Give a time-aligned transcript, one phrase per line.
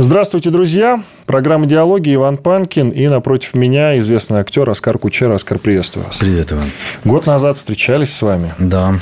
[0.00, 1.02] Здравствуйте, друзья.
[1.26, 5.28] Программа «Диалоги» Иван Панкин и напротив меня известный актер Оскар Кучер.
[5.32, 6.18] Оскар, приветствую вас.
[6.18, 6.66] Привет, Иван.
[7.02, 8.54] Год назад встречались с вами.
[8.60, 8.94] Да.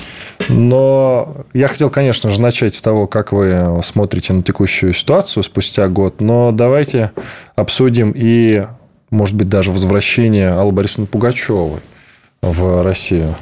[0.48, 5.86] Но я хотел, конечно же, начать с того, как вы смотрите на текущую ситуацию спустя
[5.88, 6.22] год.
[6.22, 7.12] Но давайте
[7.56, 8.64] обсудим и,
[9.10, 11.80] может быть, даже возвращение Аллы Борисовны Пугачевой
[12.40, 13.34] в Россию.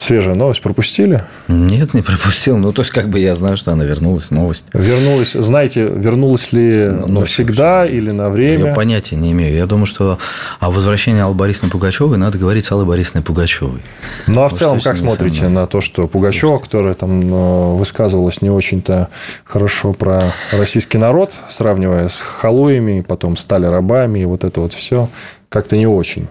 [0.00, 1.24] Свежая новость пропустили?
[1.46, 2.56] Нет, не пропустил.
[2.56, 4.64] Ну, то есть, как бы я знаю, что она вернулась, новость.
[4.72, 5.32] Вернулась.
[5.32, 7.96] Знаете, вернулась ли ну, навсегда вообще.
[7.96, 8.68] или на время?
[8.68, 9.54] Я понятия не имею.
[9.54, 10.18] Я думаю, что
[10.58, 13.82] о возвращении Аллы Борисовны Пугачевой надо говорить с Аллой Борисовной Пугачевой.
[14.26, 18.48] Ну, а в целом, как смотрите на то, что Пугачева, которая там э, высказывалась не
[18.48, 19.10] очень-то
[19.44, 25.10] хорошо про российский народ, сравнивая с халуями, потом стали рабами, и вот это вот все,
[25.50, 26.28] как-то не очень.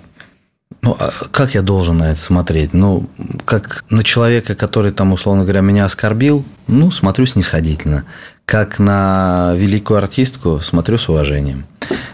[0.81, 2.73] Ну, а как я должен на это смотреть?
[2.73, 3.09] Ну,
[3.45, 8.05] как на человека, который там, условно говоря, меня оскорбил, ну, смотрю снисходительно.
[8.45, 11.65] Как на великую артистку, смотрю с уважением.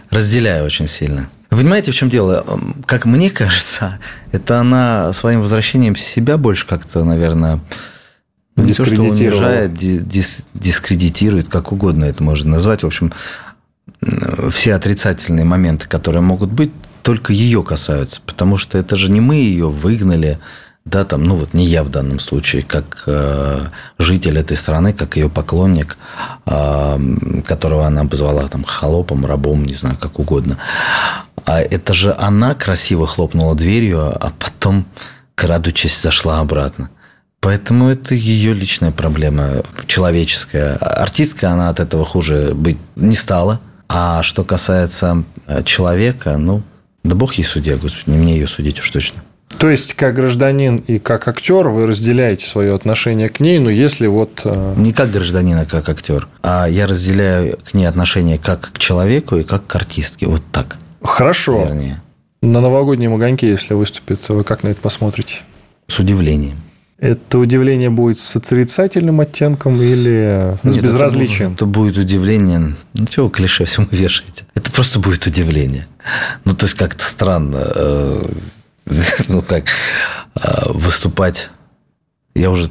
[0.09, 1.29] Разделяю очень сильно.
[1.51, 2.43] Вы понимаете, в чем дело?
[2.85, 3.99] Как мне кажется,
[4.31, 7.59] это она своим возвращением себя больше как-то, наверное,
[8.55, 12.83] не то, что унижает, дис, дискредитирует, как угодно это можно назвать.
[12.83, 13.13] В общем,
[14.51, 16.71] все отрицательные моменты, которые могут быть,
[17.05, 20.39] только ее касаются, потому что это же не мы ее выгнали,
[20.85, 23.67] да, там, ну вот не я в данном случае, как э,
[23.99, 25.97] житель этой страны, как ее поклонник,
[26.47, 26.99] э,
[27.45, 30.57] которого она обозвала там холопом, рабом, не знаю, как угодно.
[31.45, 34.87] А это же она красиво хлопнула дверью, а потом,
[35.35, 36.89] крадучись, зашла обратно.
[37.39, 40.73] Поэтому это ее личная проблема, человеческая.
[40.77, 43.59] Артистка она от этого хуже быть не стала.
[43.87, 46.63] А что касается э, человека, ну,
[47.05, 49.23] да бог ей судья, Господи, не мне ее судить уж точно.
[49.59, 54.07] То есть, как гражданин и как актер вы разделяете свое отношение к ней, но если
[54.07, 54.41] вот...
[54.43, 56.27] Э, не как гражданин, а как актер.
[56.41, 60.27] А я разделяю к ней отношение как к человеку и как к артистке.
[60.27, 60.77] Вот так.
[61.01, 61.63] Хорошо.
[61.63, 62.01] Вернее.
[62.41, 65.41] На новогоднем огоньке, если выступит, вы как на это посмотрите?
[65.87, 66.57] С удивлением.
[66.97, 71.53] Это удивление будет с отрицательным оттенком или с Нет, безразличием?
[71.53, 72.73] Это, это будет удивление.
[72.93, 74.45] Ну, чего клише всему вешаете?
[74.53, 75.87] Это просто будет удивление.
[76.45, 77.63] Ну, то есть, как-то странно.
[77.75, 78.25] Э,
[79.27, 79.65] ну, как
[80.35, 81.49] э, выступать...
[82.33, 82.69] Я уже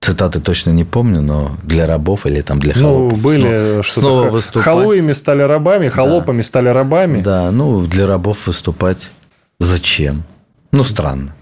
[0.00, 3.16] цитаты точно не помню, но для рабов или там для холопов.
[3.18, 4.30] Ну, были что-то...
[4.30, 4.64] Выступать.
[4.64, 6.42] Халуями стали рабами, холопами да.
[6.42, 7.22] стали рабами.
[7.22, 9.10] Да, ну, для рабов выступать
[9.58, 10.24] зачем?
[10.72, 11.34] Ну, странно.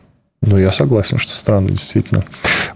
[0.42, 2.24] Ну, я согласен, что странно, действительно.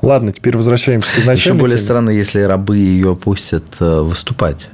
[0.02, 1.84] Ладно, теперь возвращаемся к изначальной Еще более теме.
[1.84, 4.68] странно, если рабы ее пустят э, выступать.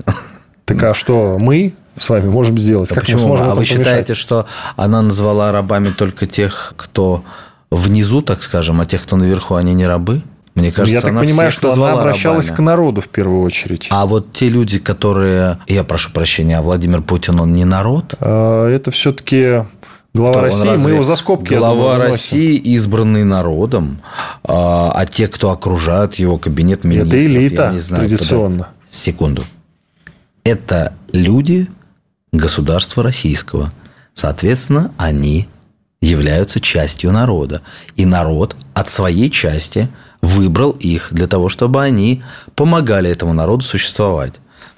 [0.64, 2.90] Так а что мы с вами можем сделать?
[2.90, 3.18] А как почему?
[3.20, 3.78] мы сможем А вы помешать?
[3.78, 4.46] считаете, что
[4.76, 7.22] она назвала рабами только тех, кто
[7.70, 10.22] внизу, так скажем, а тех, кто наверху, они не рабы?
[10.56, 12.56] Мне кажется, я так понимаю, что она обращалась рабами.
[12.56, 13.86] к народу в первую очередь.
[13.90, 18.16] А вот те люди, которые, я прошу прощения, а Владимир Путин, он не народ?
[18.18, 19.62] А, это все-таки
[20.12, 24.00] Глава России, мы его за скобки Глава думаю, России избранный народом,
[24.42, 28.64] а, а те, кто окружают его кабинет министров, это элита, я не знаю, традиционно.
[28.64, 28.74] Куда...
[28.90, 29.44] Секунду.
[30.42, 31.68] Это люди
[32.32, 33.72] государства российского.
[34.14, 35.48] Соответственно, они
[36.00, 37.62] являются частью народа.
[37.96, 39.88] И народ от своей части
[40.22, 42.22] выбрал их для того, чтобы они
[42.54, 44.34] помогали этому народу существовать.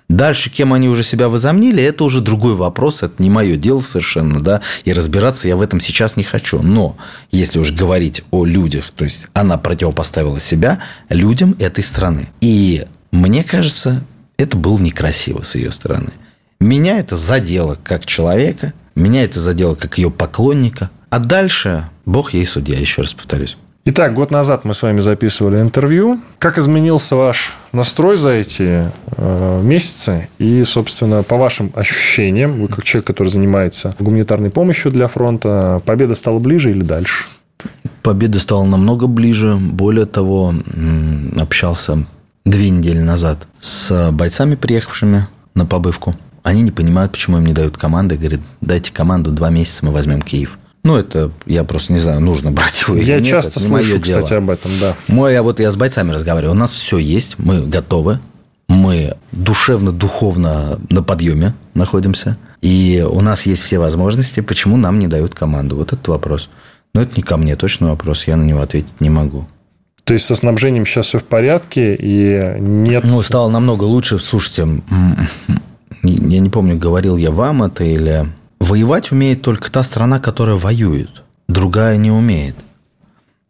[0.09, 4.41] Дальше, кем они уже себя возомнили, это уже другой вопрос, это не мое дело совершенно,
[4.41, 6.61] да, и разбираться я в этом сейчас не хочу.
[6.63, 6.97] Но
[7.31, 12.29] если уж говорить о людях, то есть она противопоставила себя людям этой страны.
[12.41, 14.05] И мне кажется,
[14.37, 16.11] это было некрасиво с ее стороны.
[16.61, 20.91] Меня это задело как человека, меня это задело как ее поклонника.
[21.11, 23.57] А дальше Бог ей судья, еще раз повторюсь.
[23.85, 26.21] Итак, год назад мы с вами записывали интервью.
[26.39, 28.85] Как изменился ваш настрой за эти
[29.17, 30.29] э, месяцы?
[30.39, 36.15] И, собственно, по вашим ощущениям, вы как человек, который занимается гуманитарной помощью для фронта, победа
[36.15, 37.25] стала ближе или дальше?
[38.05, 39.57] Победа стала намного ближе.
[39.57, 40.55] Более того,
[41.41, 42.07] общался
[42.45, 45.27] две недели назад с бойцами, приехавшими
[45.57, 46.15] на побывку.
[46.45, 48.17] Они не понимают, почему им не дают команды.
[48.17, 50.57] Говорят, дайте команду, два месяца мы возьмем Киев.
[50.85, 54.33] Ну, это, я просто не знаю, нужно брать его или Я нет, часто слышу, кстати,
[54.35, 54.97] об этом, да.
[55.07, 56.57] Мой, я вот я с бойцами разговариваю.
[56.57, 58.19] У нас все есть, мы готовы,
[58.73, 62.39] Мы душевно-духовно на подъеме находимся.
[62.63, 64.41] И у нас есть все возможности.
[64.41, 65.77] Почему нам не дают команду?
[65.77, 66.49] Вот этот вопрос.
[66.95, 68.25] Но это не ко мне точно вопрос.
[68.27, 69.47] Я на него ответить не могу.
[70.05, 73.05] То есть со снабжением сейчас все в порядке и нет...
[73.05, 74.19] Ну, стало намного лучше.
[74.19, 74.83] Слушайте,
[76.03, 78.27] я не помню, говорил я вам это или...
[78.63, 81.25] Воевать умеет только та страна, которая воюет.
[81.49, 82.55] Другая не умеет.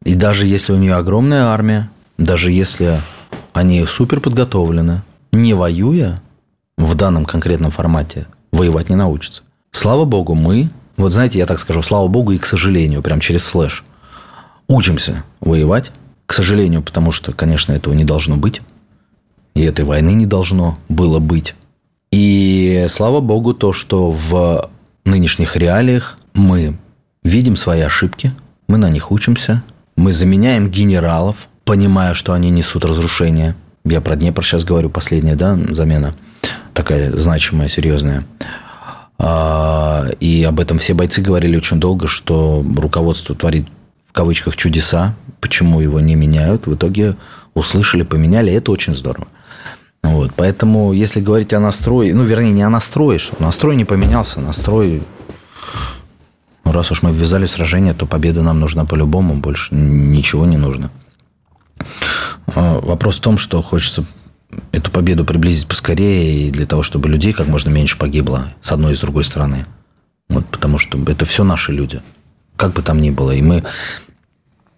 [0.06, 2.98] И даже если у нее огромная армия, даже если
[3.52, 6.18] они супер подготовлены, не воюя
[6.78, 9.42] в данном конкретном формате, воевать не научатся.
[9.70, 13.44] Слава богу, мы, вот знаете, я так скажу, слава богу и к сожалению, прям через
[13.44, 13.84] слэш,
[14.66, 15.90] учимся воевать.
[16.24, 18.62] К сожалению, потому что, конечно, этого не должно быть.
[19.54, 21.54] И этой войны не должно было быть.
[22.12, 24.70] И слава богу, то, что в
[25.04, 26.76] нынешних реалиях мы
[27.22, 28.32] видим свои ошибки,
[28.68, 29.62] мы на них учимся,
[29.96, 33.54] мы заменяем генералов, понимая, что они несут разрушение.
[33.84, 36.12] Я про Днепр сейчас говорю, последняя да, замена,
[36.72, 38.24] такая значимая, серьезная.
[39.18, 43.66] А, и об этом все бойцы говорили очень долго, что руководство творит
[44.08, 46.66] в кавычках чудеса, почему его не меняют.
[46.66, 47.16] В итоге
[47.54, 49.28] услышали, поменяли, это очень здорово.
[50.02, 54.40] Вот, поэтому, если говорить о настрое, ну, вернее, не о настрое, что настрой не поменялся,
[54.40, 55.02] настрой,
[56.64, 60.56] ну, раз уж мы ввязали в сражение, то победа нам нужна по-любому, больше ничего не
[60.56, 60.90] нужно.
[62.54, 64.04] А, вопрос в том, что хочется
[64.72, 68.92] эту победу приблизить поскорее, и для того, чтобы людей как можно меньше погибло с одной
[68.92, 69.66] и с другой стороны.
[70.28, 72.00] Вот, потому что это все наши люди.
[72.56, 73.32] Как бы там ни было.
[73.32, 73.64] И мы...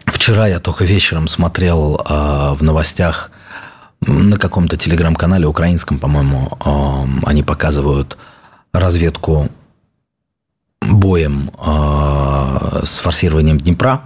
[0.07, 3.31] Вчера я только вечером смотрел э, в новостях
[4.07, 6.49] на каком-то телеграм-канале украинском, по-моему,
[7.25, 8.19] они показывают
[8.73, 9.49] разведку
[10.81, 14.03] боем э, с форсированием Днепра.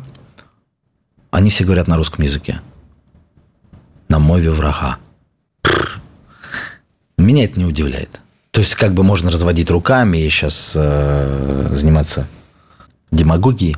[1.31, 2.61] Они все говорят на русском языке.
[4.09, 4.99] На мове врага.
[7.17, 8.21] Меня это не удивляет.
[8.51, 12.27] То есть, как бы можно разводить руками и сейчас э, заниматься
[13.11, 13.77] демагогией.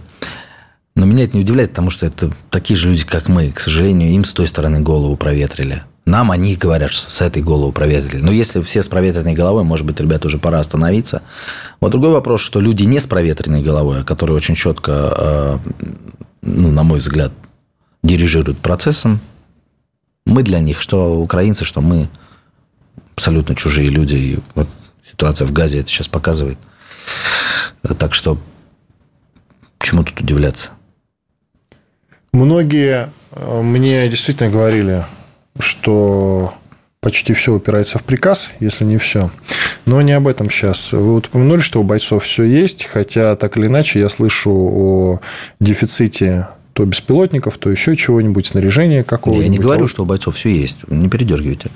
[0.94, 3.50] Но меня это не удивляет, потому что это такие же люди, как мы.
[3.50, 5.84] К сожалению, им с той стороны голову проветрили.
[6.06, 8.22] Нам они говорят, что с этой голову проветрили.
[8.22, 11.22] Но если все с проветренной головой, может быть, ребята, уже пора остановиться.
[11.80, 15.58] Вот другой вопрос, что люди не с проветренной головой, а которые очень четко, э,
[16.42, 17.32] ну, на мой взгляд,
[18.02, 19.20] дирижируют процессом,
[20.26, 22.08] мы для них, что украинцы, что мы,
[23.14, 24.16] абсолютно чужие люди.
[24.16, 24.68] И вот
[25.08, 26.58] ситуация в Газе это сейчас показывает.
[27.98, 28.38] Так что
[29.90, 30.70] чему тут удивляться?
[32.32, 35.04] Многие э, мне действительно говорили,
[35.58, 36.54] что
[37.00, 39.30] почти все упирается в приказ, если не все.
[39.86, 40.92] Но не об этом сейчас.
[40.92, 45.20] Вы вот упомянули, что у бойцов все есть, хотя так или иначе я слышу о
[45.58, 49.46] дефиците то беспилотников, то еще чего-нибудь, снаряжения какого-нибудь.
[49.46, 50.76] Я не говорю, что у бойцов все есть.
[50.88, 51.70] Не передергивайте.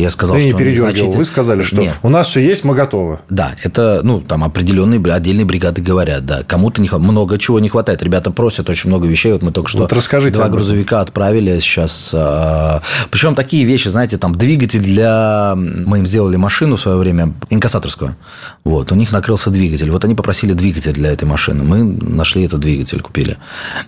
[0.00, 0.90] Я сказал, Ты что не передергивал.
[0.92, 1.16] Значит...
[1.16, 1.92] Вы сказали, что Нет.
[2.04, 3.18] у нас все есть, мы готовы.
[3.28, 6.44] Да, это, ну, там определенные отдельные бригады говорят, да.
[6.44, 8.00] Кому-то не, много чего не хватает.
[8.04, 9.32] Ребята просят очень много вещей.
[9.32, 12.12] Вот мы только что вот расскажите два грузовика отправили сейчас.
[12.14, 12.80] А,
[13.10, 15.54] причем такие вещи, знаете, там двигатель для...
[15.56, 18.14] Мы им сделали машину в свое время, инкассаторскую.
[18.62, 19.90] Вот, у них накрылся двигатель.
[19.90, 21.64] Вот они попросили двигатель для этой машины.
[21.64, 23.36] Мы нашли этот двигатель, купили.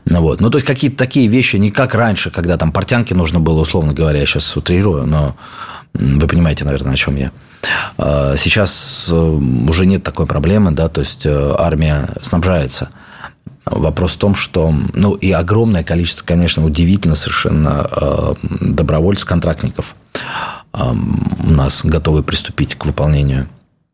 [0.07, 0.41] Вот.
[0.41, 3.93] Ну, то есть, какие-то такие вещи, не как раньше, когда там портянки нужно было, условно
[3.93, 5.37] говоря, я сейчас утрирую, но
[5.95, 7.33] вы понимаете, наверное, о чем я.
[7.99, 12.91] А, сейчас э, уже нет такой проблемы, да, то есть э, армия снабжается.
[13.67, 19.95] Вопрос в том, что, ну, и огромное количество, конечно, удивительно совершенно э, добровольцев, контрактников
[20.73, 23.49] у нас готовы приступить к выполнению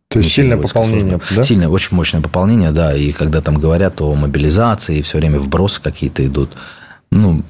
[0.08, 1.42] то есть сильное пополнение, да?
[1.42, 2.94] Сильное, очень мощное пополнение, да.
[2.94, 6.52] И когда там говорят о мобилизации, все время вбросы какие-то идут.
[7.10, 7.42] Ну,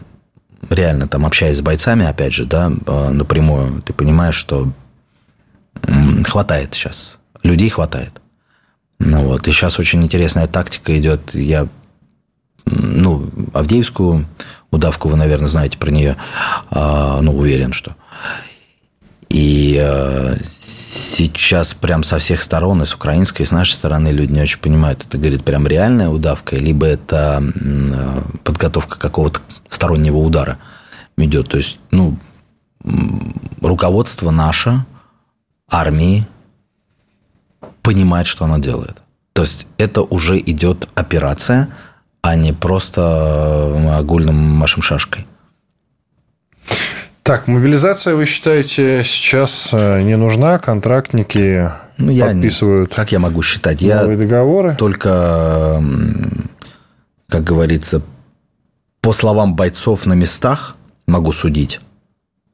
[0.71, 4.73] реально там общаясь с бойцами, опять же, да, э, напрямую, ты понимаешь, что
[6.25, 8.21] хватает сейчас, людей хватает.
[8.99, 11.35] Ну вот, и сейчас очень интересная тактика идет.
[11.35, 11.69] Я,
[12.65, 14.27] ну, Авдеевскую
[14.71, 16.17] удавку вы, наверное, знаете про нее,
[16.71, 17.95] а, ну, уверен, что.
[19.29, 20.37] И э,
[21.17, 24.59] сейчас прям со всех сторон, и с украинской, и с нашей стороны люди не очень
[24.59, 30.59] понимают, это, говорит, прям реальная удавка, либо это э, подготовка какого-то стороннего удара
[31.17, 31.49] идет.
[31.49, 32.19] То есть, ну,
[33.63, 34.85] руководство наше,
[35.71, 36.27] армии,
[37.83, 39.03] понимает, что она делает.
[39.33, 41.69] То есть, это уже идет операция,
[42.21, 45.27] а не просто э, огульным машем шашкой.
[47.27, 50.61] Так, мобилизация, вы считаете, сейчас э, не нужна?
[50.61, 51.69] Контрактники
[51.99, 53.83] ну, я, подписывают Как я могу считать?
[53.83, 54.77] Новые я договоры?
[54.79, 55.83] Только,
[57.29, 58.01] как говорится,
[59.01, 60.77] по словам бойцов на местах
[61.09, 61.81] могу судить.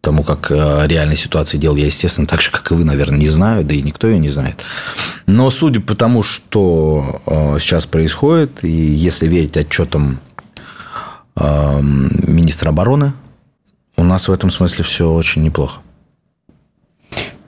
[0.01, 3.29] тому как э, реальной ситуации дел я, естественно, так же, как и вы, наверное, не
[3.29, 4.57] знаю, да и никто ее не знает.
[5.27, 10.19] Но судя по тому, что э, сейчас происходит, и если верить отчетам
[11.37, 13.13] министра обороны,
[13.97, 15.81] у нас в этом смысле все очень неплохо.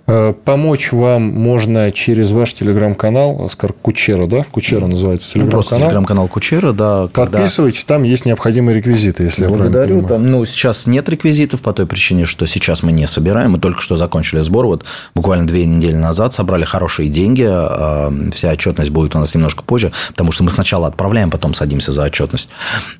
[0.07, 4.45] Э, помочь вам можно через ваш телеграм-канал, Оскар Кучера, да?
[4.51, 5.47] Кучера называется телеграм-канал.
[5.47, 7.07] Ну, просто телеграм-канал Кучера, да.
[7.07, 7.95] Подписывайтесь, когда...
[7.95, 9.97] там есть необходимые реквизиты, если Благодарю.
[9.97, 10.09] я понимаю.
[10.09, 13.53] Там, ну, сейчас нет реквизитов по той причине, что сейчас мы не собираем.
[13.53, 14.67] Мы только что закончили сбор.
[14.67, 14.85] Вот
[15.15, 17.47] буквально две недели назад собрали хорошие деньги.
[17.49, 21.93] А, вся отчетность будет у нас немножко позже, потому что мы сначала отправляем, потом садимся
[21.93, 22.51] за отчетность.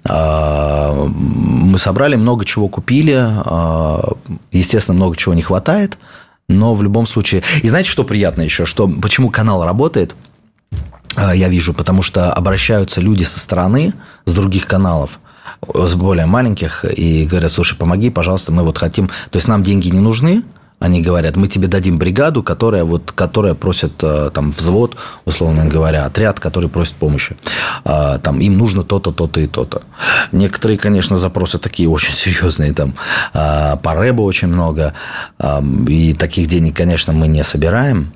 [0.05, 3.15] А, мы собрали, много чего купили.
[4.53, 5.99] Естественно, много чего не хватает.
[6.49, 7.43] Но в любом случае...
[7.63, 8.67] И знаете, что приятно еще?
[8.67, 10.15] Что, почему канал работает?
[11.17, 13.93] А, я вижу, потому что обращаются люди со стороны,
[14.25, 15.21] с других каналов,
[15.73, 19.09] с более маленьких, и говорят, слушай, помоги, пожалуйста, мы вот хотим...
[19.09, 20.43] То есть, нам деньги не нужны,
[20.85, 26.05] они говорят, мы тебе дадим бригаду, которая, вот, которая просит э, там, взвод, условно говоря,
[26.05, 27.37] отряд, который просит помощи.
[27.85, 29.81] А, там, им нужно то-то, то-то и то-то.
[30.31, 32.75] Некоторые, конечно, запросы такие очень серьезные.
[32.75, 32.95] Там,
[33.33, 34.93] а, по рэбу очень много.
[35.89, 38.13] И таких денег, конечно, мы не собираем.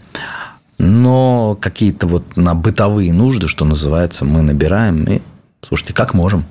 [0.78, 5.04] Но какие-то вот на бытовые нужды, что называется, мы набираем.
[5.04, 5.22] И,
[5.66, 6.44] слушайте, как можем.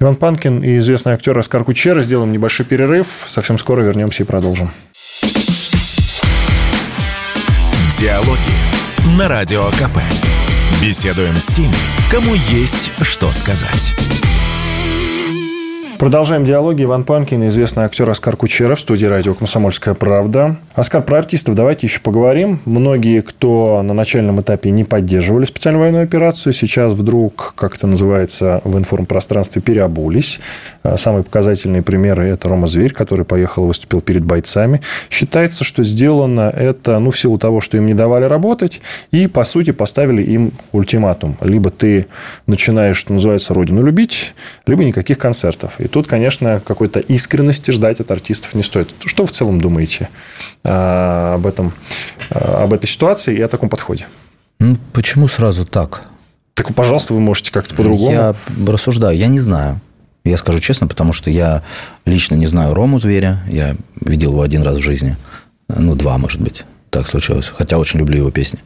[0.00, 2.02] Иван Панкин и известный актер Оскар Кучера.
[2.02, 3.06] Сделаем небольшой перерыв.
[3.26, 4.70] Совсем скоро вернемся и продолжим.
[7.98, 9.98] Диалоги на Радио КП.
[10.80, 11.74] Беседуем с теми,
[12.12, 13.94] кому есть что сказать.
[15.98, 16.84] Продолжаем диалоги.
[16.84, 20.56] Иван Панкин, известный актер Оскар Кучеров в студии радио «Комсомольская правда».
[20.74, 22.60] Оскар, про артистов давайте еще поговорим.
[22.66, 28.60] Многие, кто на начальном этапе не поддерживали специальную военную операцию, сейчас вдруг, как это называется,
[28.62, 30.38] в информпространстве переобулись.
[30.84, 34.80] А, самые показательные примеры– это Рома Зверь, который поехал и выступил перед бойцами.
[35.10, 39.42] Считается, что сделано это ну, в силу того, что им не давали работать, и, по
[39.42, 41.36] сути, поставили им ультиматум.
[41.40, 42.06] Либо ты
[42.46, 45.80] начинаешь, что называется, родину любить, либо никаких концертов.
[45.80, 48.90] И тут, конечно, какой-то искренности ждать от артистов не стоит.
[49.04, 50.08] Что в целом думаете
[50.64, 51.72] а, об этом,
[52.30, 54.06] а, об этой ситуации и о таком подходе?
[54.60, 56.02] Ну, почему сразу так?
[56.54, 58.10] Так, пожалуйста, вы можете как-то по-другому.
[58.12, 58.34] Я
[58.66, 59.16] рассуждаю.
[59.16, 59.80] Я не знаю.
[60.24, 61.62] Я скажу честно, потому что я
[62.04, 63.38] лично не знаю Рому Зверя.
[63.48, 65.16] Я видел его один раз в жизни.
[65.68, 66.64] Ну, два, может быть.
[66.90, 67.52] Так случилось.
[67.56, 68.58] Хотя очень люблю его песни.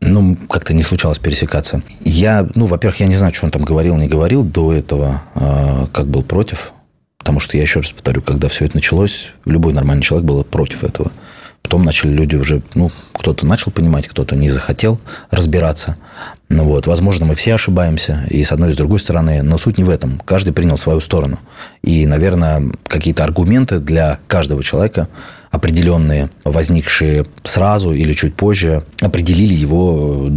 [0.00, 1.82] Ну, как-то не случалось пересекаться.
[2.00, 5.86] Я, ну, во-первых, я не знаю, что он там говорил, не говорил до этого, а,
[5.92, 6.72] как был против.
[7.18, 10.84] Потому что, я еще раз повторю, когда все это началось, любой нормальный человек был против
[10.84, 11.10] этого.
[11.64, 15.96] Потом начали люди уже, ну, кто-то начал понимать, кто-то не захотел разбираться.
[16.50, 19.78] Ну вот, возможно, мы все ошибаемся, и с одной, и с другой стороны, но суть
[19.78, 20.20] не в этом.
[20.26, 21.38] Каждый принял свою сторону.
[21.82, 25.08] И, наверное, какие-то аргументы для каждого человека
[25.54, 30.28] определенные, возникшие сразу или чуть позже, определили его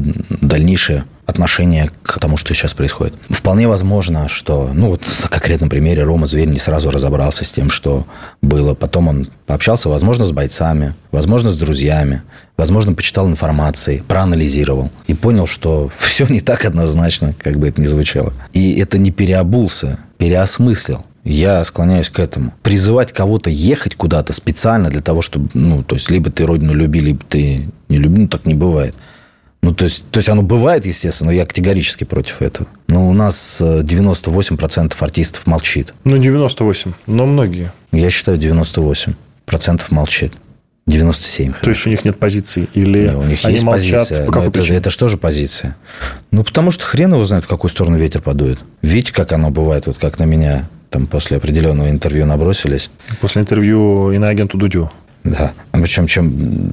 [0.42, 3.16] дальнейшее отношение к тому, что сейчас происходит.
[3.30, 7.70] Вполне возможно, что, ну вот на конкретном примере Рома Зверь не сразу разобрался с тем,
[7.70, 8.06] что
[8.42, 8.76] было.
[8.76, 12.22] Потом он пообщался, возможно, с бойцами, возможно, с друзьями,
[12.56, 17.88] возможно, почитал информации, проанализировал и понял, что все не так однозначно, как бы это ни
[17.88, 18.34] звучало.
[18.54, 21.06] И это не переобулся, переосмыслил.
[21.28, 22.54] Я склоняюсь к этому.
[22.64, 27.02] Призывать кого-то ехать куда-то специально для того, чтобы, ну, то есть, либо ты родину люби,
[27.02, 28.96] либо ты не люби, ну, так не бывает.
[29.62, 32.70] Ну, то есть, то есть оно бывает, естественно, но я категорически против этого.
[32.88, 35.94] Но у нас 98% э, артистов молчит.
[36.06, 37.74] Ну, 98, но многие.
[37.92, 39.16] Я считаю, 98%
[39.90, 40.34] молчит.
[40.86, 41.54] 97.
[41.62, 42.70] То есть у них нет позиции?
[42.74, 44.08] Или да, у них они есть молчат?
[44.08, 44.26] Позиция.
[44.26, 45.76] По какой это, же, это же тоже позиция.
[46.32, 48.60] Ну, потому что хрен его знает, в какую сторону ветер подует.
[48.82, 52.90] Видите, как оно бывает, вот как на меня там после определенного интервью набросились.
[53.22, 54.92] После интервью иноагенту Дудю.
[55.24, 55.54] Да.
[55.72, 56.32] А причем, чем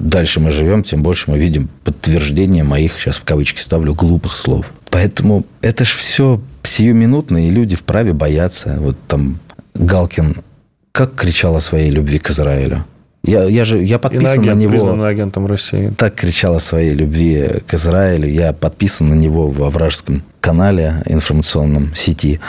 [0.09, 4.65] дальше мы живем, тем больше мы видим подтверждение моих, сейчас в кавычки ставлю, глупых слов.
[4.89, 8.77] Поэтому это ж все сиюминутно, и люди вправе бояться.
[8.79, 9.39] Вот там
[9.73, 10.37] Галкин
[10.91, 12.85] как кричал о своей любви к Израилю.
[13.23, 15.03] Я, я же я подписан Иноагент, на него.
[15.03, 15.91] агентом России.
[15.97, 18.29] Так кричал о своей любви к Израилю.
[18.29, 22.39] Я подписан на него во вражеском канале информационном сети.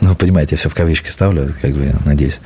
[0.00, 2.40] Ну, понимаете, я все в кавычки ставлю, как бы, надеюсь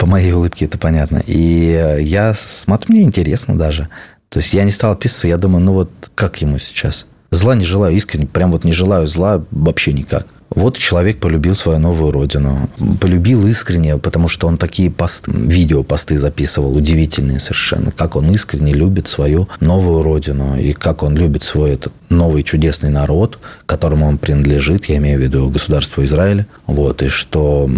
[0.00, 1.22] по моей улыбке это понятно.
[1.26, 3.90] И э, я смотрю, мне интересно даже.
[4.30, 7.06] То есть я не стал отписываться, я думаю, ну вот как ему сейчас?
[7.30, 10.26] Зла не желаю искренне, прям вот не желаю зла вообще никак.
[10.50, 12.68] Вот человек полюбил свою новую родину.
[13.00, 17.92] Полюбил искренне, потому что он такие посты, видео посты записывал, удивительные совершенно.
[17.92, 20.58] Как он искренне любит свою новую родину.
[20.58, 25.22] И как он любит свой этот новый чудесный народ, которому он принадлежит, я имею в
[25.22, 26.48] виду государство Израиля.
[26.66, 27.70] Вот, и что...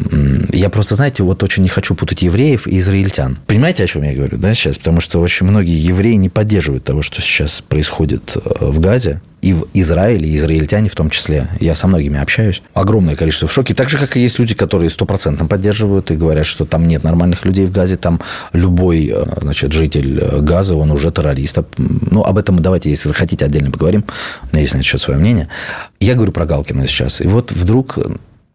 [0.51, 3.37] Я просто, знаете, вот очень не хочу путать евреев и израильтян.
[3.47, 4.79] Понимаете, о чем я говорю, да, сейчас?
[4.79, 9.53] Потому что очень многие евреи не поддерживают того, что сейчас происходит э, в Газе и
[9.53, 11.49] в Израиле, и израильтяне в том числе.
[11.61, 12.63] Я со многими общаюсь.
[12.75, 13.75] Огромное количество в шоке.
[13.75, 17.45] Так же, как и есть люди, которые стопроцентно поддерживают и говорят, что там нет нормальных
[17.45, 18.21] людей в Газе, там
[18.53, 21.59] любой э, значит, житель э, Газа, он уже террорист.
[21.77, 24.05] Ну, об этом давайте, если захотите, отдельно поговорим.
[24.45, 25.49] У меня есть на свое мнение.
[25.99, 27.21] Я говорю про Галкина сейчас.
[27.21, 27.99] И вот вдруг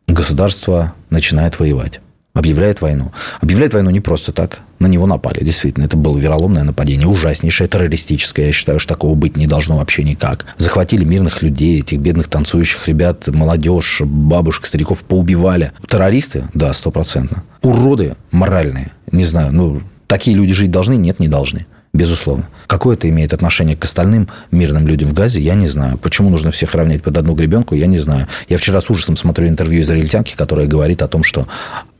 [0.07, 1.99] государство начинает воевать
[2.37, 3.11] объявляет войну.
[3.41, 4.59] Объявляет войну не просто так.
[4.79, 5.43] На него напали.
[5.43, 8.47] Действительно, это было вероломное нападение, ужаснейшее, террористическое.
[8.47, 10.45] Я считаю, что такого быть не должно вообще никак.
[10.57, 15.71] Захватили мирных людей, этих бедных танцующих ребят, молодежь, бабушек, стариков поубивали.
[15.89, 16.47] Террористы?
[16.53, 17.43] Да, стопроцентно.
[17.63, 18.91] Уроды моральные.
[19.11, 20.93] Не знаю, ну, такие люди жить должны?
[20.93, 22.47] Нет, не должны безусловно.
[22.67, 25.97] Какое это имеет отношение к остальным мирным людям в Газе, я не знаю.
[25.97, 28.27] Почему нужно всех равнять под одну гребенку, я не знаю.
[28.49, 31.47] Я вчера с ужасом смотрю интервью израильтянки, которая говорит о том, что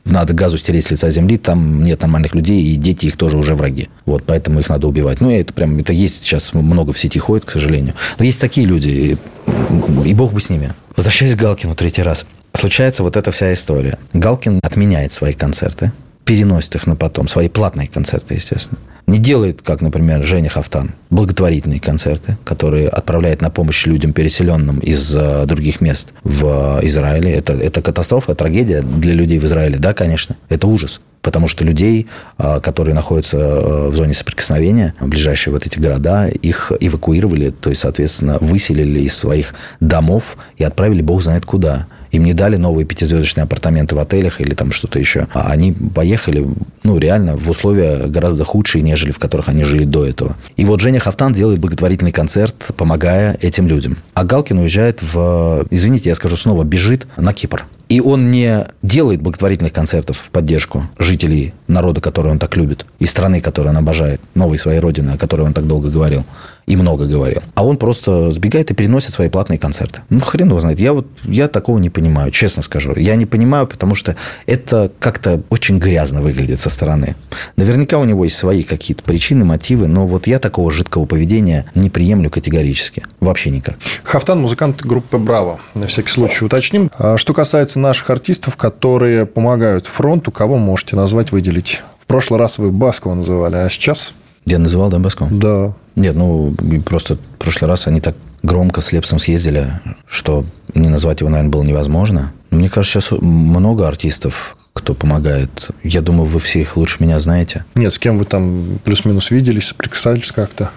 [0.04, 3.54] надо газу стереть с лица земли, там нет нормальных людей, и дети их тоже уже
[3.54, 3.88] враги.
[4.06, 5.20] Вот, поэтому их надо убивать.
[5.20, 7.94] Ну, это прям, это есть сейчас много в сети ходит, к сожалению.
[8.18, 10.72] Но есть такие люди, и, и бог бы с ними.
[10.96, 12.24] Возвращаясь к Галкину третий раз.
[12.54, 13.98] Случается вот эта вся история.
[14.14, 15.92] Галкин отменяет свои концерты,
[16.28, 21.80] переносит их на потом, свои платные концерты, естественно не делает, как, например, Женя Хафтан, благотворительные
[21.80, 27.32] концерты, которые отправляет на помощь людям, переселенным из э, других мест в Израиле.
[27.32, 30.36] Это, это катастрофа, трагедия для людей в Израиле, да, конечно.
[30.50, 31.00] Это ужас.
[31.22, 32.06] Потому что людей,
[32.36, 37.80] э, которые находятся э, в зоне соприкосновения, ближайшие вот эти города, их эвакуировали, то есть,
[37.80, 41.86] соответственно, выселили из своих домов и отправили бог знает куда.
[42.12, 45.28] Им не дали новые пятизвездочные апартаменты в отелях или там что-то еще.
[45.32, 46.46] А они поехали,
[46.82, 50.36] ну, реально, в условия гораздо худшие, нежели в которых они жили до этого.
[50.56, 53.98] И вот Женя Хафтан делает благотворительный концерт, помогая этим людям.
[54.14, 57.66] А Галкин уезжает в, извините, я скажу снова, бежит на Кипр.
[57.88, 63.06] И он не делает благотворительных концертов в поддержку жителей народа, который он так любит, и
[63.06, 66.24] страны, которую он обожает, новой своей родины, о которой он так долго говорил
[66.66, 67.40] и много говорил.
[67.54, 70.00] А он просто сбегает и переносит свои платные концерты.
[70.10, 70.78] Ну, хрен его знает.
[70.78, 72.92] Я вот я такого не понимаю, честно скажу.
[72.94, 77.16] Я не понимаю, потому что это как-то очень грязно выглядит со стороны.
[77.56, 81.88] Наверняка у него есть свои какие-то причины, мотивы, но вот я такого жидкого поведения не
[81.88, 83.04] приемлю категорически.
[83.20, 83.76] Вообще никак.
[84.02, 85.58] Хафтан– музыкант группы «Браво».
[85.74, 86.90] На всякий случай уточним.
[86.98, 91.82] А что касается наших артистов, которые помогают фронту, кого можете назвать, выделить?
[92.00, 94.14] В прошлый раз вы Баскова называли, а сейчас?
[94.44, 95.30] Я называл, да, Баскова?
[95.30, 95.74] Да.
[95.94, 101.20] Нет, ну, просто в прошлый раз они так громко с Лепсом съездили, что не назвать
[101.20, 102.32] его, наверное, было невозможно.
[102.50, 105.70] Мне кажется, сейчас много артистов, кто помогает.
[105.82, 107.64] Я думаю, вы все их лучше меня знаете.
[107.74, 110.70] Нет, с кем вы там плюс-минус виделись, соприкасались как-то?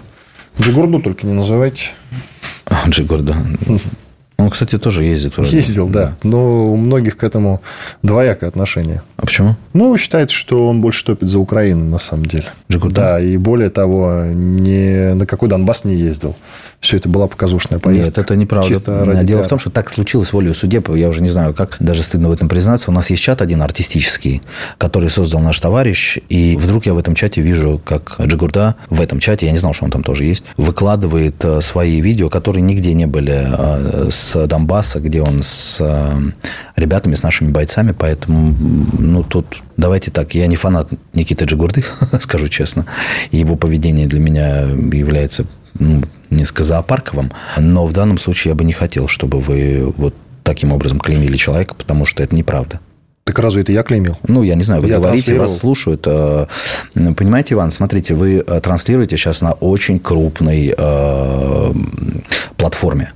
[0.60, 1.90] Джигурду только не называйте.
[2.88, 3.34] Джигурду.
[4.42, 5.56] Он, кстати, тоже ездит вроде.
[5.56, 6.16] Ездил, да.
[6.22, 7.62] Но у многих к этому
[8.02, 9.02] двоякое отношение.
[9.16, 9.56] А почему?
[9.72, 12.46] Ну, считается, что он больше топит за Украину, на самом деле.
[12.70, 12.94] Джигурда?
[12.94, 16.34] Да, и более того, ни на какой Донбасс не ездил
[16.82, 18.20] все это была показушная поездка.
[18.20, 18.68] Нет, это неправда.
[18.68, 19.46] Чисто ради Дело пиара.
[19.46, 20.90] в том, что так случилось волею судеб.
[20.90, 22.90] Я уже не знаю, как, даже стыдно в этом признаться.
[22.90, 24.42] У нас есть чат один артистический,
[24.78, 26.18] который создал наш товарищ.
[26.28, 29.74] И вдруг я в этом чате вижу, как Джигурда в этом чате, я не знал,
[29.74, 34.46] что он там тоже есть, выкладывает э, свои видео, которые нигде не были э, с
[34.46, 36.18] Донбасса, где он с э,
[36.76, 37.92] ребятами, с нашими бойцами.
[37.92, 38.54] Поэтому,
[38.98, 41.84] ну, тут Давайте так, я не фанат Никиты Джигурды,
[42.20, 42.86] скажу честно.
[43.32, 45.46] Его поведение для меня является
[45.78, 50.14] ну, несколько зоопарковым, но в данном случае я бы не хотел, чтобы вы вот
[50.44, 52.78] таким образом клеймили человека, потому что это неправда.
[53.32, 54.18] Так разве это я клеймил?
[54.28, 56.02] Ну, я не знаю, вы я говорите, вас слушают.
[56.04, 56.46] Э,
[56.92, 61.72] понимаете, Иван, смотрите, вы э, транслируете сейчас на очень крупной э,
[62.58, 63.12] платформе,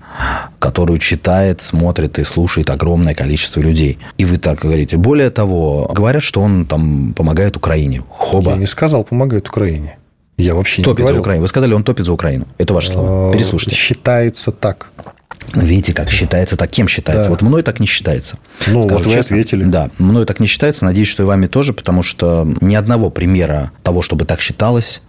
[0.59, 3.99] которую читает, смотрит и слушает огромное количество людей.
[4.17, 4.97] И вы так говорите.
[4.97, 8.03] Более того, говорят, что он там помогает Украине.
[8.09, 8.53] Хоба.
[8.53, 9.99] Я не сказал, помогает Украине.
[10.39, 11.17] Я вообще топит не говорил.
[11.17, 11.43] за Украину.
[11.43, 12.47] Вы сказали, он топит за Украину.
[12.57, 13.29] Это ваши слова.
[13.29, 13.77] А, Переслушайте.
[13.77, 14.89] Считается так.
[15.55, 17.25] Видите, как считается, так кем считается.
[17.25, 17.31] Да.
[17.31, 18.39] Вот мной так не считается.
[18.67, 19.37] Ну, Скажу вот вы честно.
[19.37, 19.65] ответили.
[19.65, 20.85] Да, мной так не считается.
[20.85, 25.03] Надеюсь, что и вами тоже, потому что ни одного примера того, чтобы так считалось,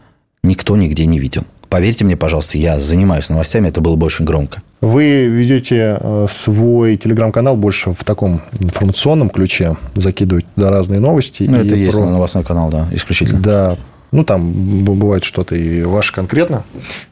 [0.43, 1.43] никто нигде не видел.
[1.69, 4.61] Поверьте мне, пожалуйста, я занимаюсь новостями, это было бы очень громко.
[4.79, 11.43] Вы ведете э, свой телеграм-канал больше в таком информационном ключе, закидываете туда разные новости.
[11.43, 12.05] Ну, это и есть про...
[12.05, 13.41] новостной канал, да, исключительно.
[13.41, 13.77] Да,
[14.11, 16.63] Ну, там бывает что-то и ваше конкретно.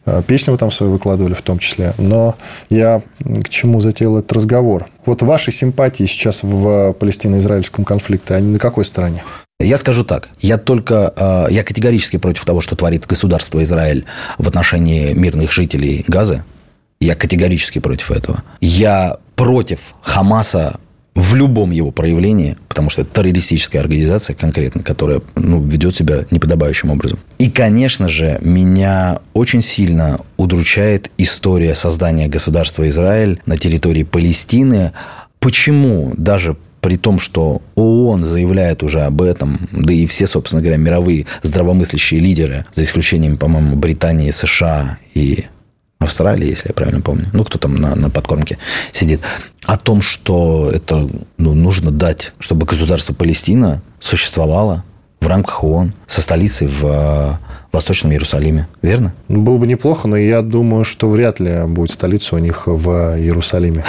[0.05, 1.93] А, песни вы там свои выкладывали в том числе.
[1.97, 2.35] Но
[2.69, 4.87] я к чему затеял этот разговор?
[5.05, 9.23] Вот ваши симпатии сейчас в палестино-израильском конфликте, они на какой стороне?
[9.59, 10.29] Я скажу так.
[10.39, 11.13] Я только...
[11.17, 14.05] А, я категорически против того, что творит государство Израиль
[14.37, 16.43] в отношении мирных жителей Газы.
[16.99, 18.43] Я категорически против этого.
[18.61, 20.79] Я против Хамаса
[21.25, 26.91] в любом его проявлении, потому что это террористическая организация конкретно, которая ну, ведет себя неподобающим
[26.91, 27.19] образом.
[27.39, 34.91] И, конечно же, меня очень сильно удручает история создания государства Израиль на территории Палестины.
[35.39, 40.77] Почему даже при том, что ООН заявляет уже об этом, да и все, собственно говоря,
[40.77, 45.45] мировые здравомыслящие лидеры, за исключением, по-моему, Британии, США и
[46.05, 48.57] Австралии, если я правильно помню, ну, кто там на, на подкормке
[48.91, 49.21] сидит,
[49.65, 54.83] о том, что это ну, нужно дать, чтобы государство Палестина существовало
[55.19, 57.31] в рамках ООН со столицей в э,
[57.71, 58.67] Восточном Иерусалиме.
[58.81, 59.13] Верно?
[59.27, 63.83] Было бы неплохо, но я думаю, что вряд ли будет столица у них в Иерусалиме.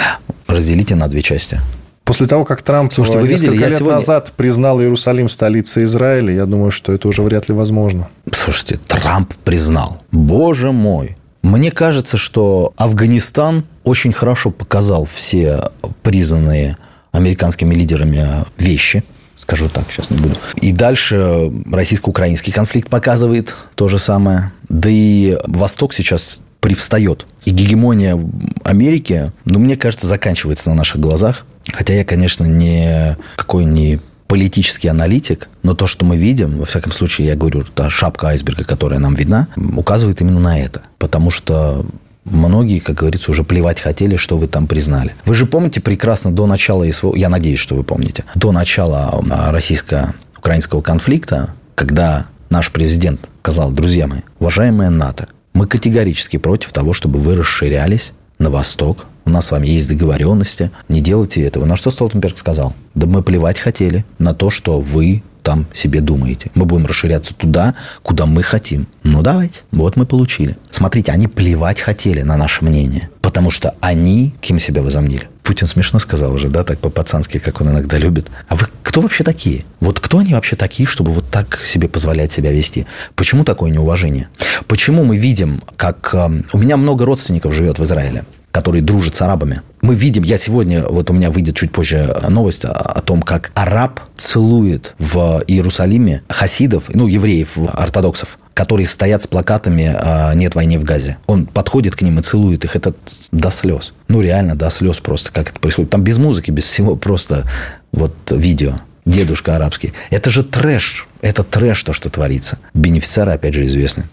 [0.47, 1.59] Разделите на две части.
[2.07, 3.95] После того, как Трамп Слушайте, вы несколько видели, лет сегодня...
[3.97, 8.07] назад признал Иерусалим столицей Израиля, я думаю, что это уже вряд ли возможно.
[8.31, 10.01] Слушайте, Трамп признал.
[10.13, 11.16] Боже мой.
[11.41, 15.61] Мне кажется, что Афганистан очень хорошо показал все
[16.03, 16.77] признанные
[17.11, 18.23] американскими лидерами
[18.57, 19.03] вещи.
[19.37, 20.35] Скажу так, сейчас не буду.
[20.61, 24.51] И дальше российско-украинский конфликт показывает то же самое.
[24.67, 27.25] Да и Восток сейчас привстает.
[27.45, 28.19] И гегемония
[28.63, 31.45] Америки, ну, мне кажется, заканчивается на наших глазах.
[31.71, 36.91] Хотя я, конечно, не какой не политический аналитик, но то, что мы видим, во всяком
[36.91, 40.81] случае, я говорю, та шапка айсберга, которая нам видна, указывает именно на это.
[40.97, 41.85] Потому что
[42.29, 45.15] Многие, как говорится, уже плевать хотели, что вы там признали.
[45.25, 50.81] Вы же помните прекрасно до начала СВО, я надеюсь, что вы помните, до начала российско-украинского
[50.81, 57.37] конфликта, когда наш президент сказал, друзья мои, уважаемые НАТО, мы категорически против того, чтобы вы
[57.37, 61.65] расширялись на восток, у нас с вами есть договоренности, не делайте этого.
[61.65, 62.73] На что Столтенберг сказал?
[62.95, 66.51] Да мы плевать хотели на то, что вы там себе думаете.
[66.55, 68.87] Мы будем расширяться туда, куда мы хотим.
[69.03, 69.61] Ну, давайте.
[69.71, 70.57] Вот мы получили.
[70.71, 73.09] Смотрите, они плевать хотели на наше мнение.
[73.21, 75.29] Потому что они кем себя возомнили?
[75.43, 78.27] Путин смешно сказал уже, да, так по-пацански, как он иногда любит.
[78.49, 79.63] А вы кто вообще такие?
[79.79, 82.85] Вот кто они вообще такие, чтобы вот так себе позволять себя вести?
[83.15, 84.27] Почему такое неуважение?
[84.67, 86.09] Почему мы видим, как...
[86.13, 88.25] Э, у меня много родственников живет в Израиле
[88.57, 89.61] который дружит с арабами.
[89.81, 93.51] Мы видим, я сегодня, вот у меня выйдет чуть позже новость о, о том, как
[93.53, 100.79] араб целует в Иерусалиме хасидов, ну, евреев, ортодоксов, которые стоят с плакатами а, «Нет войны
[100.79, 101.17] в Газе».
[101.27, 102.75] Он подходит к ним и целует их.
[102.75, 102.95] Это
[103.31, 103.93] до слез.
[104.07, 105.91] Ну, реально до слез просто, как это происходит.
[105.91, 107.43] Там без музыки, без всего, просто
[107.91, 108.73] вот видео
[109.05, 109.93] дедушка арабский.
[110.09, 111.07] Это же трэш.
[111.21, 112.57] Это трэш, то, что творится.
[112.73, 114.05] Бенефициары, опять же, известны.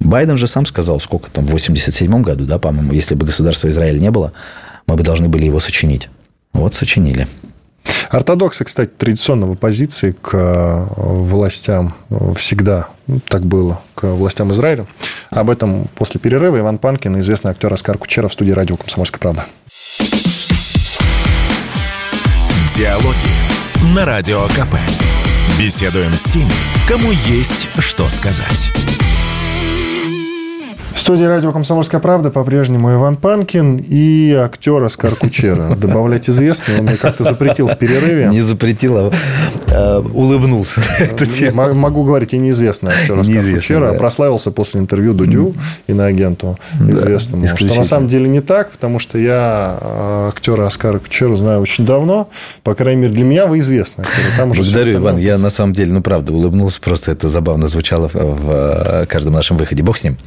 [0.00, 3.98] Байден же сам сказал, сколько там, в 87 году, да, по-моему, если бы государства Израиль
[3.98, 4.32] не было,
[4.86, 6.08] мы бы должны были его сочинить.
[6.52, 7.26] Вот сочинили.
[8.10, 11.94] Ортодоксы, кстати, традиционно в оппозиции к э, властям
[12.34, 12.88] всегда
[13.28, 14.86] так было, к властям Израиля.
[15.30, 19.20] Об этом после перерыва Иван Панкин и известный актер Оскар Кучера в студии радио «Комсомольская
[19.20, 19.44] правда».
[22.76, 24.76] Диалоги на Радио КП.
[25.58, 26.52] Беседуем с теми,
[26.88, 28.70] кому есть что сказать.
[31.06, 35.76] Студии радио «Комсомольская правда» по-прежнему Иван Панкин и актер Оскар Кучера.
[35.76, 38.26] Добавлять известный, он мне как-то запретил в перерыве.
[38.32, 39.12] Не запретил, а
[39.68, 40.80] э, улыбнулся.
[41.52, 43.92] Могу говорить и неизвестный актер Оскар Кучера.
[43.92, 45.54] Прославился после интервью Дудю
[45.86, 47.46] и на агенту известному.
[47.46, 51.86] Что на самом деле не так, потому что я э, актера Оскара Кучера знаю очень
[51.86, 52.28] давно.
[52.64, 54.02] По крайней мере, для меня вы известны.
[54.44, 55.18] Благодарю, Иван.
[55.18, 56.80] Я на самом деле, ну правда, улыбнулся.
[56.80, 59.84] Просто это забавно звучало в э, каждом нашем выходе.
[59.84, 60.18] Бог с ним.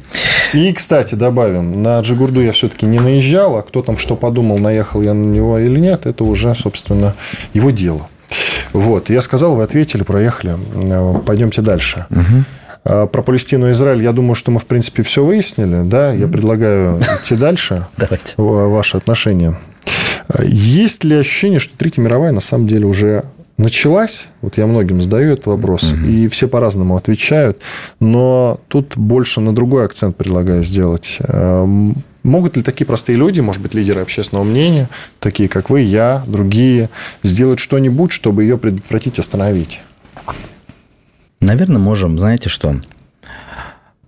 [0.54, 5.02] И, кстати, добавим, на Джигурду я все-таки не наезжал, а кто там что подумал, наехал
[5.02, 7.14] я на него или нет, это уже, собственно,
[7.54, 8.08] его дело.
[8.72, 10.56] Вот, я сказал, вы ответили, проехали.
[11.26, 12.06] Пойдемте дальше.
[12.10, 13.08] Угу.
[13.08, 15.82] Про Палестину и Израиль, я думаю, что мы, в принципе, все выяснили.
[15.82, 16.12] Да?
[16.12, 17.86] Я предлагаю идти дальше.
[17.96, 18.34] Давайте.
[18.36, 19.58] Ваши отношения.
[20.42, 23.24] Есть ли ощущение, что Третья мировая на самом деле уже
[23.60, 26.06] началась, вот я многим задаю этот вопрос, угу.
[26.06, 27.60] и все по-разному отвечают,
[28.00, 31.18] но тут больше на другой акцент предлагаю сделать.
[31.28, 34.88] Эм, могут ли такие простые люди, может быть, лидеры общественного мнения,
[35.20, 36.90] такие как вы, я, другие,
[37.22, 39.80] сделать что-нибудь, чтобы ее предотвратить, остановить?
[41.40, 42.18] Наверное, можем.
[42.18, 42.72] Знаете что?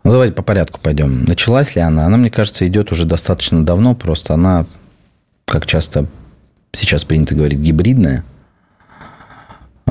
[0.04, 1.24] Ну, давайте по порядку пойдем.
[1.24, 2.06] Началась ли она?
[2.06, 4.66] Она, мне кажется, идет уже достаточно давно, просто она,
[5.46, 6.06] как часто
[6.72, 8.24] сейчас принято говорить, гибридная.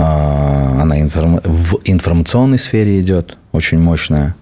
[0.01, 1.39] А, она информ...
[1.43, 4.35] в информационной сфере идет, очень мощная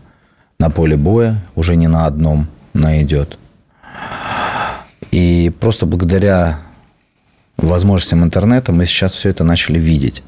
[0.58, 3.38] на поле боя, уже не на одном, она идет.
[5.12, 6.60] И просто благодаря
[7.58, 10.24] возможностям интернета мы сейчас все это начали видеть.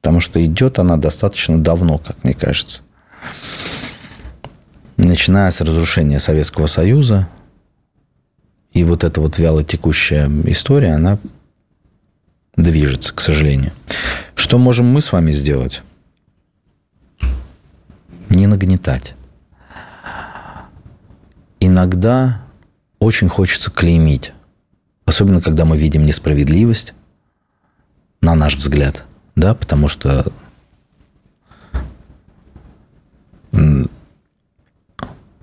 [0.00, 2.82] Потому что идет она достаточно давно, как мне кажется.
[4.96, 7.26] Начиная с разрушения Советского Союза,
[8.72, 11.18] и вот эта вот вяло текущая история, она
[12.56, 13.72] движется, к сожалению.
[14.36, 15.82] Что можем мы с вами сделать?
[18.28, 19.14] Не нагнетать.
[21.58, 22.42] Иногда
[23.00, 24.32] очень хочется клеймить.
[25.06, 26.94] Особенно, когда мы видим несправедливость,
[28.20, 29.04] на наш взгляд.
[29.34, 30.32] Да, потому что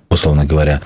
[0.09, 0.81] условно говоря,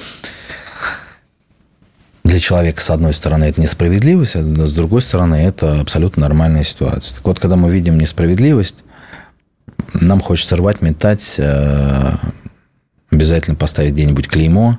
[2.37, 7.15] для человека, с одной стороны, это несправедливость, а с другой стороны, это абсолютно нормальная ситуация.
[7.15, 8.75] Так вот, когда мы видим несправедливость,
[9.95, 12.13] нам хочется рвать, метать, э,
[13.09, 14.77] обязательно поставить где-нибудь клеймо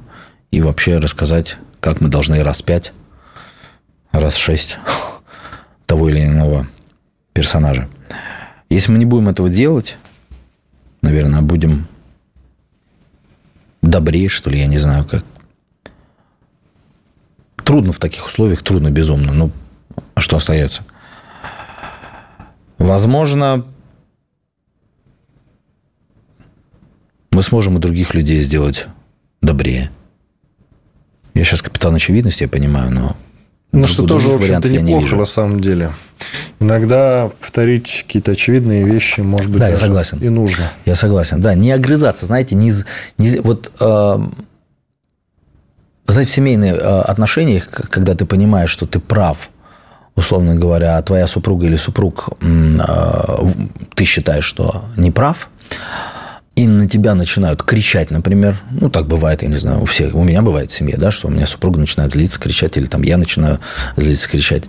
[0.52, 2.92] и вообще рассказать, как мы должны распять
[4.12, 4.78] раз шесть
[5.86, 6.64] того или иного
[7.32, 7.88] персонажа.
[8.70, 9.96] Если мы не будем этого делать,
[11.02, 11.88] наверное, будем
[13.82, 15.24] добрее, что ли, я не знаю, как.
[17.68, 19.34] Трудно в таких условиях, трудно безумно.
[19.34, 19.50] Ну,
[20.14, 20.84] а что остается?
[22.78, 23.66] Возможно,
[27.30, 28.86] мы сможем и других людей сделать
[29.42, 29.90] добрее.
[31.34, 33.16] Я сейчас капитан очевидности, я понимаю, но...
[33.72, 35.90] Ну, что тоже, в общем-то, неплохо на самом деле.
[36.60, 40.16] Иногда повторить какие-то очевидные вещи, может быть, да, я согласен.
[40.22, 40.72] и нужно.
[40.86, 41.52] Я согласен, да.
[41.52, 42.72] Не огрызаться, знаете, не,
[43.18, 44.18] не вот э,
[46.12, 49.50] знаете, в семейных э, отношениях, когда ты понимаешь, что ты прав,
[50.14, 52.78] условно говоря, а твоя супруга или супруг, э,
[53.94, 55.48] ты считаешь, что не прав,
[56.56, 60.24] и на тебя начинают кричать, например, ну, так бывает, я не знаю, у всех, у
[60.24, 63.16] меня бывает в семье, да, что у меня супруга начинает злиться, кричать, или там я
[63.16, 63.60] начинаю
[63.96, 64.64] злиться, кричать.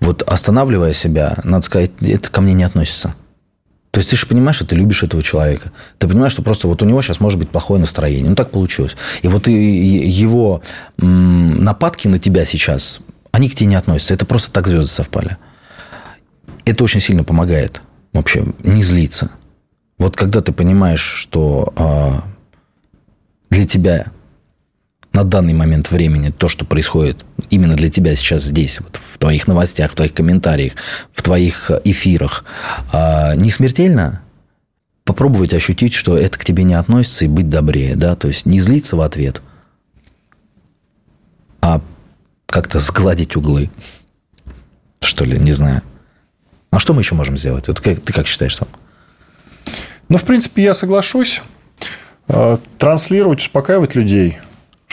[0.00, 3.14] Вот останавливая себя, надо сказать, это ко мне не относится.
[3.94, 5.70] То есть ты же понимаешь, что ты любишь этого человека.
[5.98, 8.28] Ты понимаешь, что просто вот у него сейчас может быть плохое настроение.
[8.28, 8.96] Ну, так получилось.
[9.22, 10.62] И вот и его
[10.96, 12.98] нападки на тебя сейчас,
[13.30, 14.12] они к тебе не относятся.
[14.12, 15.36] Это просто так звезды совпали.
[16.64, 19.30] Это очень сильно помогает вообще не злиться.
[19.96, 22.24] Вот когда ты понимаешь, что а,
[23.48, 24.06] для тебя
[25.14, 29.46] на данный момент времени то, что происходит именно для тебя сейчас здесь, вот в твоих
[29.46, 30.74] новостях, в твоих комментариях,
[31.12, 32.44] в твоих эфирах,
[32.92, 34.22] а, не смертельно,
[35.04, 38.60] попробовать ощутить, что это к тебе не относится, и быть добрее, да, то есть не
[38.60, 39.40] злиться в ответ,
[41.62, 41.80] а
[42.46, 43.70] как-то сгладить углы,
[45.00, 45.82] что ли, не знаю.
[46.70, 47.68] А что мы еще можем сделать?
[47.68, 48.66] Вот как, ты как считаешь сам?
[50.08, 51.40] Ну, в принципе, я соглашусь.
[52.26, 54.38] А, транслировать, успокаивать людей,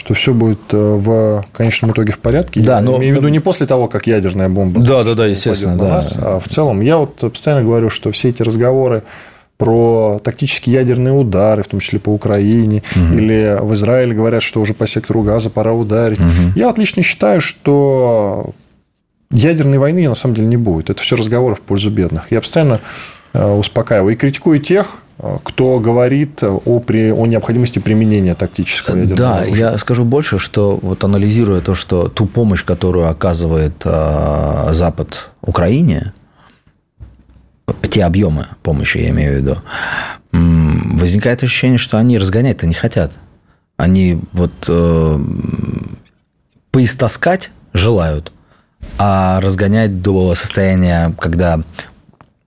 [0.02, 2.60] что все будет э, в конечном итоге в порядке.
[2.60, 2.98] Да, я но...
[2.98, 5.90] имею в виду не после того, как ядерная бомба да, да, да, естественно, на да.
[5.90, 6.82] нас, а в целом.
[6.82, 9.04] Я вот постоянно говорю, что все эти разговоры
[9.58, 13.14] про тактические ядерные удары, в том числе по Украине, угу.
[13.14, 16.20] или в Израиле говорят, что уже по сектору газа пора ударить.
[16.20, 16.54] Угу.
[16.56, 18.56] Я отлично считаю, что
[19.30, 20.90] ядерной войны на самом деле не будет.
[20.90, 22.32] Это все разговоры в пользу бедных.
[22.32, 22.82] Я постоянно
[23.34, 25.04] э, успокаиваю и критикую тех,
[25.44, 29.72] кто говорит о, при, о необходимости применения тактического ядерного да, оружия.
[29.72, 36.14] я скажу больше, что вот анализируя то, что ту помощь, которую оказывает э, Запад Украине,
[37.90, 39.58] те объемы помощи, я имею в виду,
[40.32, 43.12] возникает ощущение, что они разгонять-то не хотят.
[43.78, 45.20] Они вот э,
[46.72, 48.32] поистаскать желают,
[48.98, 51.60] а разгонять до состояния, когда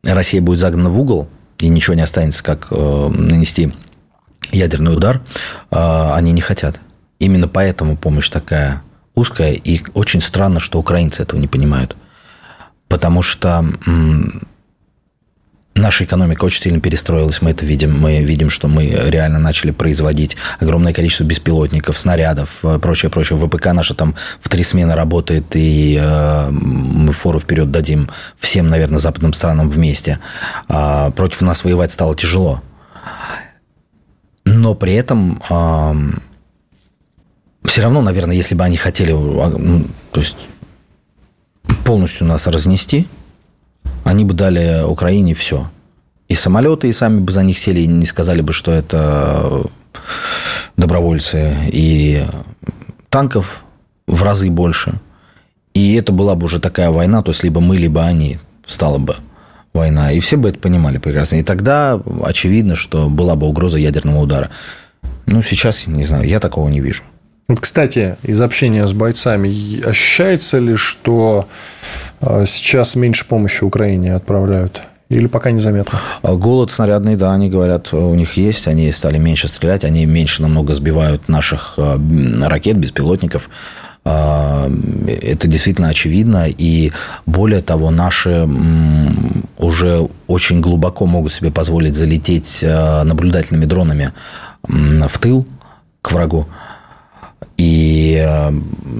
[0.02, 3.72] Россия будет загнана в угол, и ничего не останется, как э, нанести
[4.50, 5.22] ядерный удар,
[5.70, 6.80] э, они не хотят.
[7.18, 8.82] Именно поэтому помощь такая
[9.14, 11.96] узкая, и очень странно, что украинцы этого не понимают.
[12.88, 13.64] Потому что
[15.76, 17.98] Наша экономика очень сильно перестроилась, мы это видим.
[17.98, 23.37] Мы видим, что мы реально начали производить огромное количество беспилотников, снарядов, э, прочее, прочее.
[23.37, 28.08] ВПК наша там в три смены работает, и э, мы фору вперед дадим
[28.38, 30.20] всем, наверное, западным странам вместе.
[30.68, 32.62] А против нас воевать стало тяжело.
[34.44, 35.94] Но при этом э,
[37.64, 40.37] все равно, наверное, если бы они хотели ну, то есть
[41.84, 43.08] полностью нас разнести–
[44.04, 45.70] они бы дали Украине все.
[46.28, 49.62] И самолеты, и сами бы за них сели, и не сказали бы, что это
[50.76, 52.24] добровольцы, и
[53.08, 53.64] танков
[54.06, 55.00] в разы больше.
[55.74, 59.16] И это была бы уже такая война, то есть либо мы, либо они стало бы.
[59.74, 61.36] война, и все бы это понимали прекрасно.
[61.36, 64.50] И тогда очевидно, что была бы угроза ядерного удара.
[65.26, 67.02] Ну, сейчас, не знаю, я такого не вижу.
[67.48, 71.46] Вот, кстати, из общения с бойцами ощущается ли, что
[72.46, 74.82] сейчас меньше помощи Украине отправляют?
[75.10, 75.98] Или пока незаметно?
[76.22, 78.66] А голод снарядный, да, они говорят, у них есть.
[78.66, 82.00] Они стали меньше стрелять, они меньше намного сбивают наших а,
[82.48, 83.50] ракет, беспилотников.
[84.04, 86.46] Это действительно очевидно.
[86.48, 86.92] И
[87.24, 88.46] более того, наши
[89.56, 94.12] уже очень глубоко могут себе позволить залететь наблюдательными дронами
[94.62, 95.46] в тыл
[96.02, 96.46] к врагу.
[97.56, 98.52] И, э,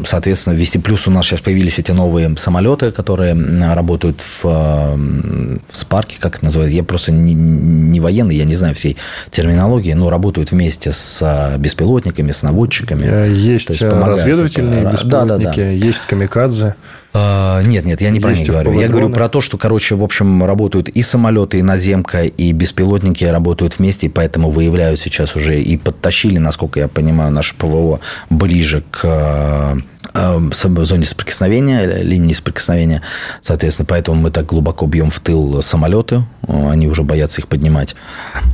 [0.07, 3.35] соответственно, вести плюс у нас сейчас появились эти новые самолеты, которые
[3.75, 6.73] работают в, э, в спарке, как это называют.
[6.73, 8.97] Я просто не, не военный, я не знаю всей
[9.31, 13.29] терминологии, но работают вместе с э, беспилотниками, с наводчиками.
[13.29, 15.63] Есть, есть разведывательные беспилотники, да, да, да.
[15.71, 16.77] есть камикадзе.
[17.17, 18.73] А, нет, нет, я не про них говорю.
[18.79, 23.25] Я говорю про то, что, короче, в общем, работают и самолеты, и наземка, и беспилотники
[23.25, 28.83] работают вместе, и поэтому выявляют сейчас уже и подтащили, насколько я понимаю, наше ПВО ближе
[28.91, 29.79] к
[30.15, 33.03] э, зоне соприкосновения, линии соприкосновения.
[33.41, 36.25] Соответственно, поэтому мы так глубоко бьем в тыл самолеты.
[36.47, 37.97] Они уже боятся их поднимать.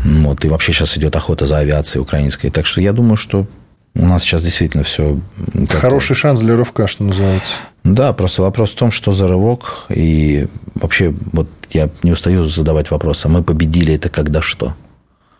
[0.04, 0.44] Вот.
[0.44, 2.50] И вообще сейчас идет охота за авиацией украинской.
[2.50, 3.46] Так что я думаю, что
[3.94, 5.18] у нас сейчас действительно все...
[5.68, 7.54] Хороший шанс для рывка, что называется.
[7.82, 9.86] Да, просто вопрос в том, что за рывок.
[9.88, 14.74] И вообще, вот я не устаю задавать вопрос, а мы победили это когда что?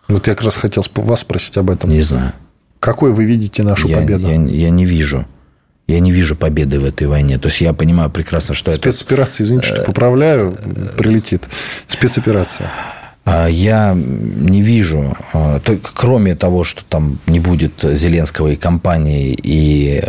[0.09, 1.91] Вот я как раз хотел вас спросить об этом.
[1.91, 2.33] Не знаю.
[2.81, 4.27] Какой вы видите нашу я, победу?
[4.27, 5.27] Я, я не вижу.
[5.91, 7.39] Я не вижу победы в этой войне.
[7.39, 8.97] То есть я понимаю прекрасно, что Спецоперация, это...
[8.97, 10.57] Спецоперация, извините, что поправляю,
[10.97, 11.49] прилетит.
[11.87, 12.69] Спецоперация.
[13.25, 15.61] А, я не вижу, а,
[15.95, 20.03] кроме того, что там не будет Зеленского и компании, и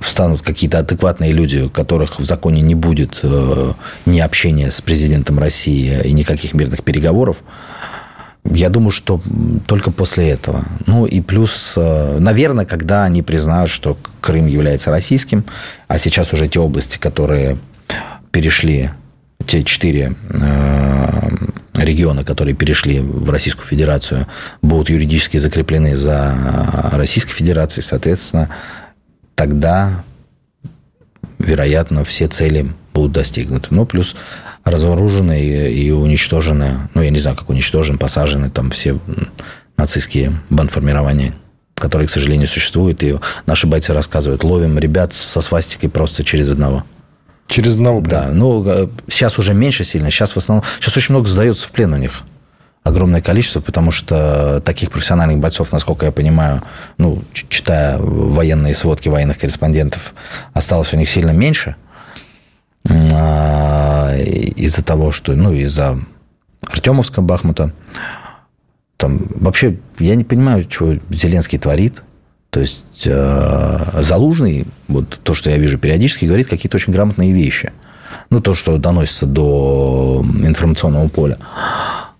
[0.00, 3.72] встанут какие-то адекватные люди, у которых в законе не будет э,
[4.06, 7.38] ни общения с президентом России и никаких мирных переговоров,
[8.52, 9.20] я думаю, что
[9.66, 10.62] только после этого.
[10.86, 15.44] Ну и плюс, э, наверное, когда они признают, что Крым является российским,
[15.88, 17.58] а сейчас уже те области, которые
[18.30, 18.90] перешли,
[19.46, 21.28] те четыре э,
[21.74, 24.26] региона, которые перешли в Российскую Федерацию,
[24.62, 26.34] будут юридически закреплены за
[26.92, 28.48] Российской Федерацией, соответственно,
[29.34, 30.02] тогда,
[31.38, 33.68] вероятно, все цели будут достигнуты.
[33.70, 34.16] Ну, плюс
[34.66, 38.98] разоружены и, уничтожены, ну, я не знаю, как уничтожены, посажены там все
[39.76, 41.34] нацистские бандформирования,
[41.76, 43.02] которые, к сожалению, существуют.
[43.04, 46.84] И наши бойцы рассказывают, ловим ребят со свастикой просто через одного.
[47.46, 48.00] Через одного?
[48.00, 48.30] Да.
[48.32, 50.10] Ну, сейчас уже меньше сильно.
[50.10, 50.64] Сейчас в основном...
[50.80, 52.22] Сейчас очень много сдается в плен у них.
[52.82, 56.62] Огромное количество, потому что таких профессиональных бойцов, насколько я понимаю,
[56.98, 60.12] ну, читая военные сводки военных корреспондентов,
[60.54, 61.76] осталось у них сильно меньше.
[64.22, 65.34] Из-за того, что...
[65.34, 65.98] Ну, из-за
[66.62, 67.72] Артемовска, Бахмута.
[68.96, 72.02] Там вообще я не понимаю, что Зеленский творит.
[72.50, 77.72] То есть э, Залужный, вот то, что я вижу периодически, говорит какие-то очень грамотные вещи.
[78.30, 81.38] Ну, то, что доносится до информационного поля.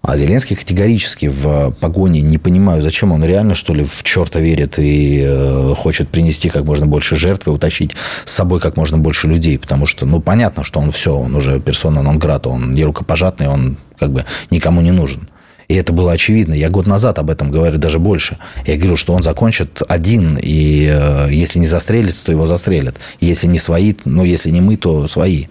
[0.06, 4.78] А Зеленский категорически в погоне не понимаю, зачем он реально, что ли, в черта верит
[4.78, 7.90] и э, хочет принести как можно больше жертв и утащить
[8.24, 9.58] с собой как можно больше людей.
[9.58, 13.48] Потому что, ну, понятно, что он все, он уже персона нон грата, он не рукопожатный,
[13.48, 15.28] он как бы никому не нужен.
[15.66, 16.54] И это было очевидно.
[16.54, 18.38] Я год назад об этом говорю даже больше.
[18.64, 22.94] Я говорю, что он закончит один, и э, если не застрелится, то его застрелят.
[23.18, 25.46] Если не свои, ну, если не мы, то свои.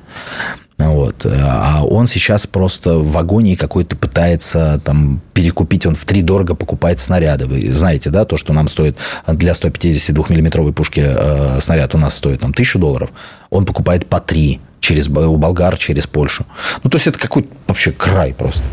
[0.77, 1.25] Вот.
[1.25, 5.85] А он сейчас просто в агонии какой-то пытается там перекупить.
[5.85, 7.45] Он в три дорого покупает снаряды.
[7.45, 12.41] Вы знаете, да, то, что нам стоит для 152-миллиметровой пушки э, снаряд у нас стоит
[12.41, 13.09] там тысячу долларов.
[13.49, 16.45] Он покупает по три через у болгар, через Польшу.
[16.83, 18.63] Ну, то есть, это какой-то вообще край просто.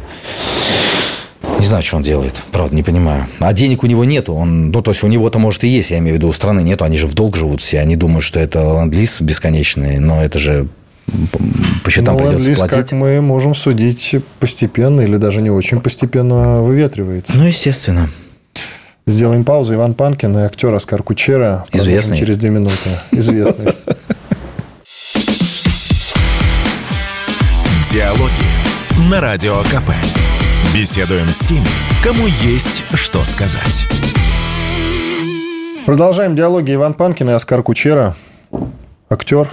[1.59, 2.43] Не знаю, что он делает.
[2.51, 3.27] Правда, не понимаю.
[3.39, 4.35] А денег у него нету.
[4.35, 5.91] Он, ну, то есть, у него-то, может, и есть.
[5.91, 6.85] Я имею в виду, у страны нету.
[6.85, 7.81] Они же в долг живут все.
[7.81, 9.99] Они думают, что это ленд-лиз бесконечный.
[9.99, 10.69] Но это же
[11.85, 12.77] по счетам ну, придется платить.
[12.77, 17.37] как мы можем судить, постепенно или даже не очень постепенно выветривается.
[17.37, 18.09] Ну, естественно.
[19.07, 19.75] Сделаем паузу.
[19.75, 21.67] Иван Панкин и актер Оскар Кучера.
[21.73, 22.17] Известный.
[22.17, 22.91] через две минуты.
[23.11, 23.73] Известный.
[27.91, 29.91] Диалоги на Радио КП.
[30.75, 31.67] Беседуем с теми,
[32.03, 33.85] кому есть что сказать.
[35.85, 38.17] Продолжаем диалоги Иван Панкин и Оскар Кучера.
[39.11, 39.49] Актер,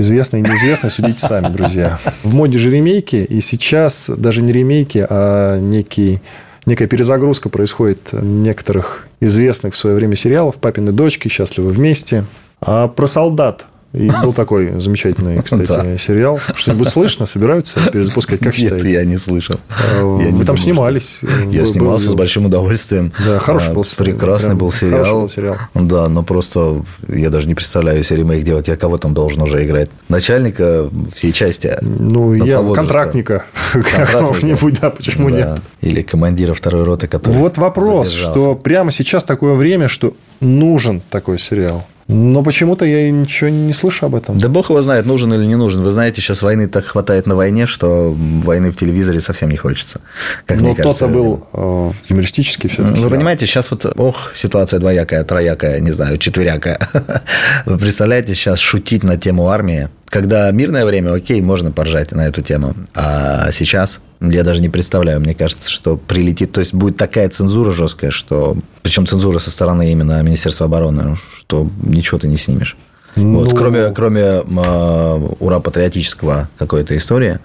[0.00, 1.98] Известный и неизвестный, судите сами, друзья.
[2.22, 6.22] В моде же ремейки, и сейчас даже не ремейки, а некий,
[6.64, 12.24] некая перезагрузка происходит некоторых известных в свое время сериалов «Папины дочки», «Счастливы вместе».
[12.62, 16.38] А про солдат И был такой замечательный, кстати, сериал.
[16.54, 17.26] Что-нибудь слышно?
[17.26, 18.38] Собираются перезапускать?
[18.40, 18.84] Как считаете?
[18.86, 19.56] Нет, я не слышал.
[19.68, 21.20] А, вы там снимались.
[21.48, 23.12] Я снимался с большим удовольствием.
[23.24, 25.22] Да, хороший А, был Прекрасный был сериал.
[25.22, 25.56] Был сериал.
[25.74, 29.64] Да, но просто я даже не представляю, если ремейк делать, я кого там должен уже
[29.64, 29.90] играть?
[30.08, 31.76] Начальника всей части?
[31.82, 33.44] Ну, Ну, я Контрактника.
[33.72, 35.36] какого-нибудь, да, почему Да.
[35.36, 35.60] нет?
[35.80, 38.40] Или командира второй роты, который Вот вопрос, задержался.
[38.40, 41.86] что прямо сейчас такое время, что нужен такой сериал.
[42.12, 44.36] Но почему-то я ничего не слышу об этом.
[44.36, 45.82] Да бог его знает, нужен или не нужен.
[45.82, 50.00] Вы знаете, сейчас войны так хватает на войне, что войны в телевизоре совсем не хочется.
[50.44, 51.06] Как Но мне кажется.
[51.06, 53.00] то-то был э, юмористический все-таки.
[53.00, 56.80] Вы понимаете, сейчас вот, ох, ситуация двоякая, троякая, не знаю, четверякая.
[57.66, 62.42] Вы представляете, сейчас шутить на тему армии, когда мирное время, окей, можно поржать на эту
[62.42, 62.74] тему.
[62.94, 67.72] А сейчас я даже не представляю, мне кажется, что прилетит, то есть будет такая цензура
[67.72, 72.76] жесткая, что, причем цензура со стороны именно Министерства обороны, что ничего ты не снимешь.
[73.16, 77.38] Ну- Вот, кроме, кроме м, ура патриотического какой-то истории.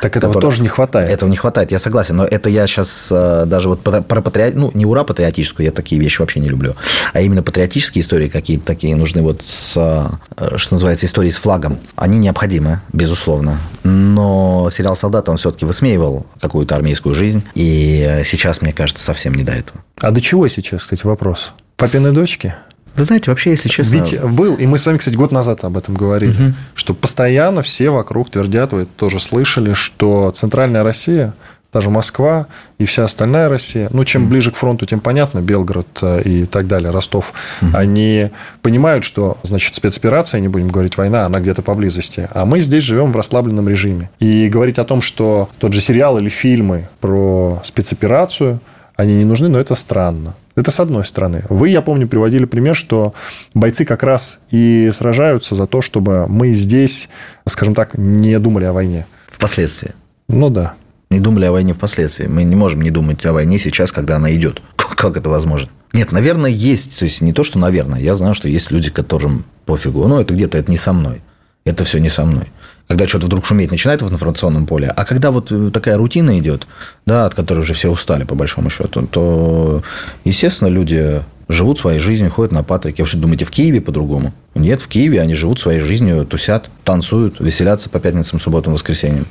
[0.00, 1.10] Так этого которая- тоже не хватает.
[1.10, 2.16] Этого не хватает, я согласен.
[2.16, 4.54] Но это я сейчас даже вот про про патриот...
[4.54, 6.76] Ну, не ура патриотическую, я такие вещи вообще не люблю.
[7.12, 11.78] А именно патриотические истории какие-то такие нужны вот с, э, что называется, истории с флагом.
[11.96, 13.58] Они необходимы, безусловно.
[13.82, 17.42] Но сериал «Солдат», он все-таки высмеивал какую-то армейскую жизнь.
[17.56, 19.82] И сейчас, мне кажется, совсем не до этого.
[20.00, 21.54] А до чего сейчас, кстати, вопрос?
[21.76, 22.54] Папины дочки?
[22.98, 23.94] Вы знаете, вообще, если честно...
[23.94, 27.90] Ведь был, и мы с вами, кстати, год назад об этом говорили, что постоянно все
[27.90, 31.34] вокруг твердят, вы тоже слышали, что центральная Россия,
[31.72, 32.46] даже Москва
[32.78, 36.66] и вся остальная Россия, ну, чем ближе к фронту, тем понятно, Белгород э, и так
[36.66, 37.34] далее, Ростов,
[37.74, 38.30] они
[38.62, 43.12] понимают, что, значит, спецоперация, не будем говорить война, она где-то поблизости, а мы здесь живем
[43.12, 44.10] в расслабленном режиме.
[44.18, 48.60] И говорить о том, что тот же сериал или фильмы про спецоперацию,
[48.96, 50.34] они не нужны, но это странно.
[50.58, 51.44] Это с одной стороны.
[51.48, 53.14] Вы, я помню, приводили пример, что
[53.54, 57.08] бойцы как раз и сражаются за то, чтобы мы здесь,
[57.46, 59.06] скажем так, не думали о войне.
[59.28, 59.92] Впоследствии.
[60.28, 60.74] Ну да.
[61.10, 62.26] Не думали о войне впоследствии.
[62.26, 64.60] Мы не можем не думать о войне сейчас, когда она идет.
[64.76, 65.70] Как это возможно?
[65.92, 66.98] Нет, наверное, есть.
[66.98, 68.00] То есть не то, что наверное.
[68.00, 70.08] Я знаю, что есть люди, которым пофигу.
[70.08, 71.22] Ну, это где-то это не со мной.
[71.64, 72.46] Это все не со мной.
[72.88, 76.66] Когда что-то вдруг шуметь начинает в информационном поле, а когда вот такая рутина идет,
[77.04, 79.82] да, от которой уже все устали, по большому счету, то,
[80.24, 83.02] естественно, люди живут своей жизнью, ходят на Патрики.
[83.02, 84.32] Вы что, думаете, в Киеве по-другому?
[84.54, 89.26] Нет, в Киеве они живут своей жизнью, тусят, танцуют, веселятся по пятницам, субботам, воскресеньям.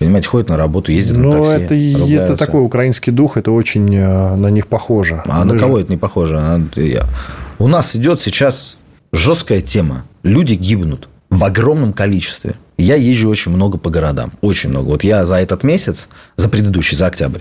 [0.00, 1.92] Понимаете, ходят на работу, ездят на Ну, такси.
[1.94, 5.22] это, это такой украинский дух, это очень э, на них похоже.
[5.26, 6.38] А Мы на же- кого это не похоже?
[6.38, 7.04] А, я-
[7.58, 8.76] У нас идет сейчас
[9.12, 10.04] жесткая тема.
[10.22, 12.56] Люди гибнут в огромном количестве.
[12.78, 14.32] Я езжу очень много по городам.
[14.40, 14.86] Очень много.
[14.86, 17.40] Вот я за этот месяц, за предыдущий, за октябрь,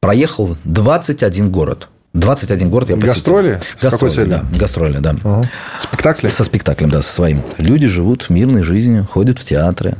[0.00, 1.88] проехал 21 город.
[2.14, 3.14] 21 город я посетил.
[3.14, 3.60] Гастроли?
[3.76, 4.30] С какой Гастроли, целью?
[4.30, 4.58] да.
[4.58, 5.16] Гастроли, да.
[5.24, 5.50] Ага.
[5.82, 6.28] Спектакли?
[6.28, 7.42] Со спектаклем, да, со своим.
[7.58, 9.96] Люди живут мирной жизнью, ходят в театры,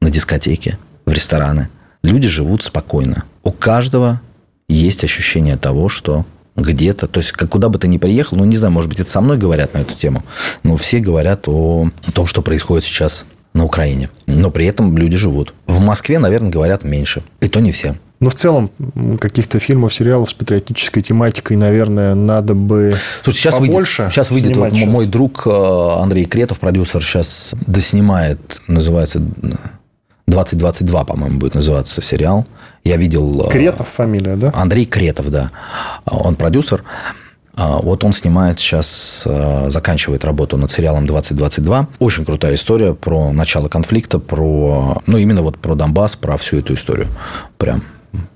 [0.00, 1.68] на дискотеки, в рестораны.
[2.02, 3.24] Люди живут спокойно.
[3.42, 4.20] У каждого
[4.68, 6.24] есть ощущение того, что
[6.54, 9.10] где-то, то есть как куда бы ты ни приехал, ну не знаю, может быть, это
[9.10, 10.24] со мной говорят на эту тему,
[10.62, 13.26] но все говорят о том, что происходит сейчас
[13.56, 14.10] на Украине.
[14.26, 15.54] Но при этом люди живут.
[15.66, 17.22] В Москве, наверное, говорят меньше.
[17.40, 17.96] И то не все.
[18.18, 18.70] Ну, в целом,
[19.20, 24.56] каких-то фильмов, сериалов с патриотической тематикой, наверное, надо бы Слушай, сейчас побольше выйдет, сейчас выйдет
[24.56, 24.88] вот сейчас.
[24.88, 25.50] мой друг э,
[26.00, 29.20] Андрей Кретов, продюсер, сейчас доснимает, называется
[30.26, 32.46] 2022, по-моему, будет называться сериал.
[32.84, 33.48] Я видел...
[33.48, 34.50] э, Кретов фамилия, да?
[34.54, 35.50] Андрей Кретов, да.
[36.06, 36.84] Он продюсер.
[37.56, 41.88] А, Вот он снимает сейчас, э, заканчивает работу над сериалом 2022.
[41.98, 46.74] Очень крутая история про начало конфликта, про, ну, именно вот про Донбасс, про всю эту
[46.74, 47.08] историю.
[47.56, 47.82] Прям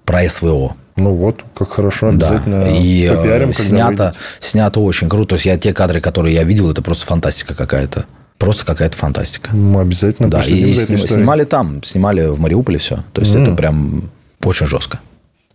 [0.07, 0.75] про СВО.
[0.97, 2.29] Ну вот, как хорошо, Да.
[2.29, 4.17] обязательно И э, попиарим, снято, выйдет.
[4.41, 5.31] снято очень круто.
[5.31, 8.07] То есть я те кадры, которые я видел, это просто фантастика какая-то.
[8.39, 9.55] Просто какая-то фантастика.
[9.55, 11.07] Мы обязательно Да, и сним- историей.
[11.07, 13.05] снимали там, снимали в Мариуполе все.
[13.13, 14.11] То есть это прям
[14.43, 14.99] очень жестко.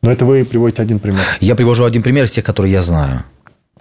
[0.03, 1.19] Но это вы приводите один пример.
[1.41, 3.23] Я привожу один пример из тех, которые я знаю.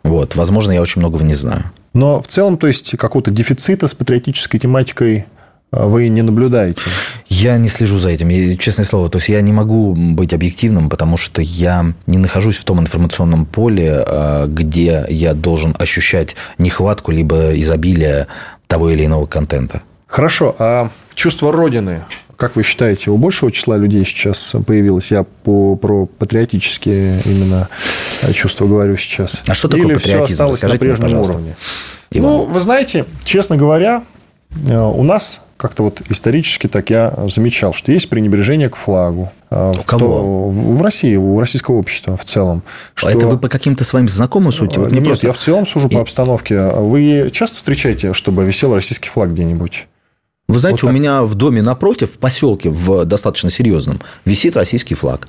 [0.04, 1.64] Вот, возможно, я очень многого не знаю.
[1.94, 5.24] Но в целом, то есть, какого-то дефицита с патриотической тематикой
[5.72, 6.82] э, вы не наблюдаете.
[7.28, 9.08] Я не слежу за этим, я- честное слово.
[9.08, 13.46] То есть я не могу быть объективным, потому что я не нахожусь в том информационном
[13.46, 18.26] поле, э, где я должен ощущать нехватку либо изобилие
[18.66, 19.82] того или иного контента.
[20.06, 22.02] Хорошо, а чувство Родины,
[22.44, 25.10] как вы считаете, у большего числа людей сейчас появилось?
[25.10, 27.70] Я по, про патриотические именно
[28.20, 29.42] э, чувства говорю сейчас.
[29.46, 30.24] А что такое Или патриотизм?
[30.24, 31.32] все осталось Расскажите на мне, прежнем пожалуйста.
[31.32, 31.56] уровне?
[32.10, 32.30] Иван.
[32.30, 34.02] Ну, вы знаете, честно говоря,
[34.66, 39.32] э, у нас как-то вот исторически так я замечал, что есть пренебрежение к флагу.
[39.48, 40.50] А, у кого?
[40.50, 42.62] В, в России, у российского общества в целом.
[42.92, 43.08] Что...
[43.08, 44.76] Это вы по каким-то своим знакомым сути?
[44.76, 45.28] Вот Нет, просто...
[45.28, 46.60] я в целом сужу по обстановке.
[46.60, 49.86] Вы часто встречаете, чтобы висел российский флаг где-нибудь?
[50.48, 54.94] Вы знаете, вот у меня в доме напротив, в поселке, в достаточно серьезном, висит российский
[54.94, 55.28] флаг.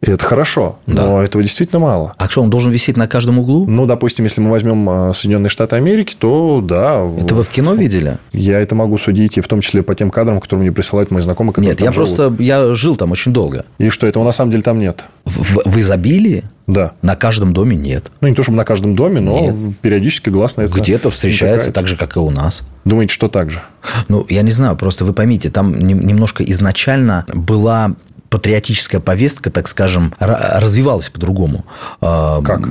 [0.00, 1.06] И это хорошо, да.
[1.06, 2.14] но этого действительно мало.
[2.18, 3.66] А что, он должен висеть на каждом углу?
[3.66, 7.04] Ну, допустим, если мы возьмем а, Соединенные Штаты Америки, то да.
[7.20, 8.18] Это вы в кино видели?
[8.32, 11.20] Я это могу судить, и в том числе по тем кадрам, которые мне присылают мои
[11.20, 12.14] знакомые, которые Нет, я живут.
[12.14, 13.64] просто, я жил там очень долго.
[13.78, 15.04] И что, этого на самом деле там нет?
[15.24, 16.44] В, в изобилии?
[16.68, 16.92] Да.
[17.02, 18.12] На каждом доме нет.
[18.20, 19.78] Ну, не то, чтобы на каждом доме, но нет.
[19.80, 22.62] периодически глаз на это Где-то встречается так же, как и у нас.
[22.84, 23.62] Думаете, что так же?
[24.08, 27.94] Ну, я не знаю, просто вы поймите, там немножко изначально была
[28.28, 31.64] патриотическая повестка, так скажем, развивалась по-другому.
[32.02, 32.68] А, как?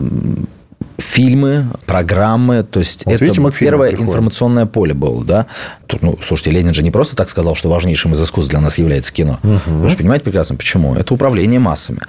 [1.07, 4.09] Фильмы, программы, то есть вот это видите, первое приходим.
[4.09, 5.45] информационное поле было, да.
[5.87, 8.77] Тут, ну, слушайте, Ленин же не просто так сказал, что важнейшим из искусств для нас
[8.77, 9.39] является кино.
[9.43, 9.77] Угу.
[9.77, 10.95] Вы же понимаете прекрасно, почему?
[10.95, 11.99] Это управление массами.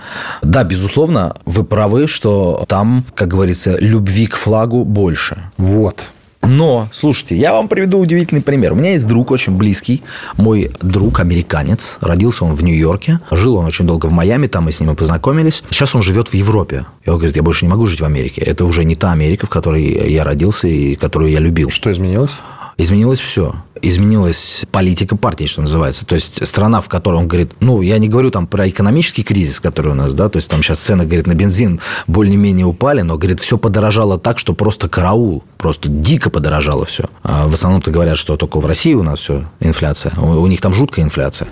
[0.42, 5.38] Да, безусловно, вы правы, что там, как говорится, любви к флагу больше.
[5.57, 6.11] Вот.
[6.43, 8.72] Но, слушайте, я вам приведу удивительный пример.
[8.72, 10.03] У меня есть друг очень близкий,
[10.36, 11.99] мой друг американец.
[12.01, 13.20] Родился он в Нью-Йорке.
[13.30, 15.62] Жил он очень долго в Майами, там мы с ним и познакомились.
[15.70, 16.86] Сейчас он живет в Европе.
[17.05, 18.41] И он говорит, я больше не могу жить в Америке.
[18.41, 21.70] Это уже не та Америка, в которой я родился и которую я любил.
[21.70, 22.41] Что изменилось?
[22.76, 26.07] Изменилось все изменилась политика партии, что называется.
[26.07, 29.61] То есть страна, в которой он говорит, ну, я не говорю там про экономический кризис,
[29.61, 33.16] который у нас, да, то есть там сейчас цены, говорит, на бензин более-менее упали, но,
[33.16, 37.05] говорит, все подорожало так, что просто караул, просто дико подорожало все.
[37.22, 40.61] А в основном-то говорят, что только в России у нас все инфляция, у, у них
[40.61, 41.49] там жуткая инфляция.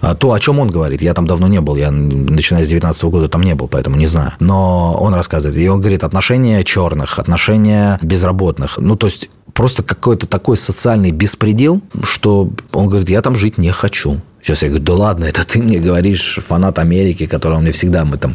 [0.00, 3.04] А то, о чем он говорит, я там давно не был, я начиная с 19
[3.04, 4.32] года там не был, поэтому не знаю.
[4.40, 10.26] Но он рассказывает, и он говорит, отношения черных, отношения безработных, ну, то есть просто какой-то
[10.26, 11.69] такой социальный беспредел,
[12.02, 14.20] что он говорит, я там жить не хочу.
[14.42, 18.06] Сейчас я говорю, да ладно, это ты мне говоришь, фанат Америки, который он мне всегда,
[18.06, 18.34] мы там,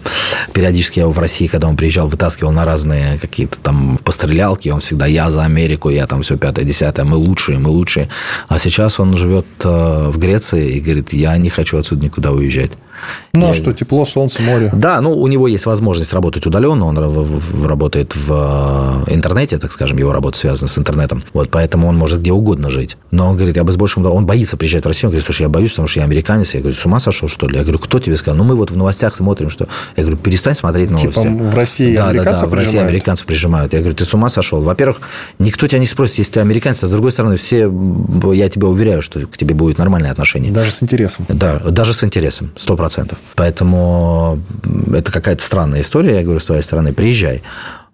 [0.53, 5.07] периодически я в России, когда он приезжал, вытаскивал на разные какие-то там пострелялки, он всегда,
[5.07, 8.07] я за Америку, я там все пятое, десятое, мы лучшие, мы лучшие.
[8.47, 12.71] А сейчас он живет э, в Греции и говорит, я не хочу отсюда никуда уезжать.
[13.33, 14.71] Ну, а что, тепло, солнце, море?
[14.73, 16.97] Да, ну, у него есть возможность работать удаленно, он
[17.65, 22.21] работает в э, интернете, так скажем, его работа связана с интернетом, вот, поэтому он может
[22.21, 22.97] где угодно жить.
[23.11, 24.05] Но он говорит, я бы с большим...
[24.05, 26.53] Он боится приезжать в Россию, он говорит, слушай, я боюсь, потому что я американец.
[26.53, 27.57] Я говорю, с ума сошел, что ли?
[27.57, 28.37] Я говорю, кто тебе сказал?
[28.37, 29.67] Ну, мы вот в новостях смотрим, что...
[29.95, 31.21] Я говорю, перестань смотреть новости.
[31.21, 33.73] Типа в России да, американцев да, да, в России американцев прижимают.
[33.73, 34.61] Я говорю, ты с ума сошел?
[34.61, 35.01] Во-первых,
[35.39, 37.71] никто тебя не спросит, если ты американец, а с другой стороны, все,
[38.33, 40.51] я тебя уверяю, что к тебе будет нормальное отношение.
[40.51, 41.25] Даже с интересом.
[41.29, 43.17] Да, даже с интересом, сто процентов.
[43.35, 44.39] Поэтому
[44.93, 47.41] это какая-то странная история, я говорю, с твоей стороны, приезжай.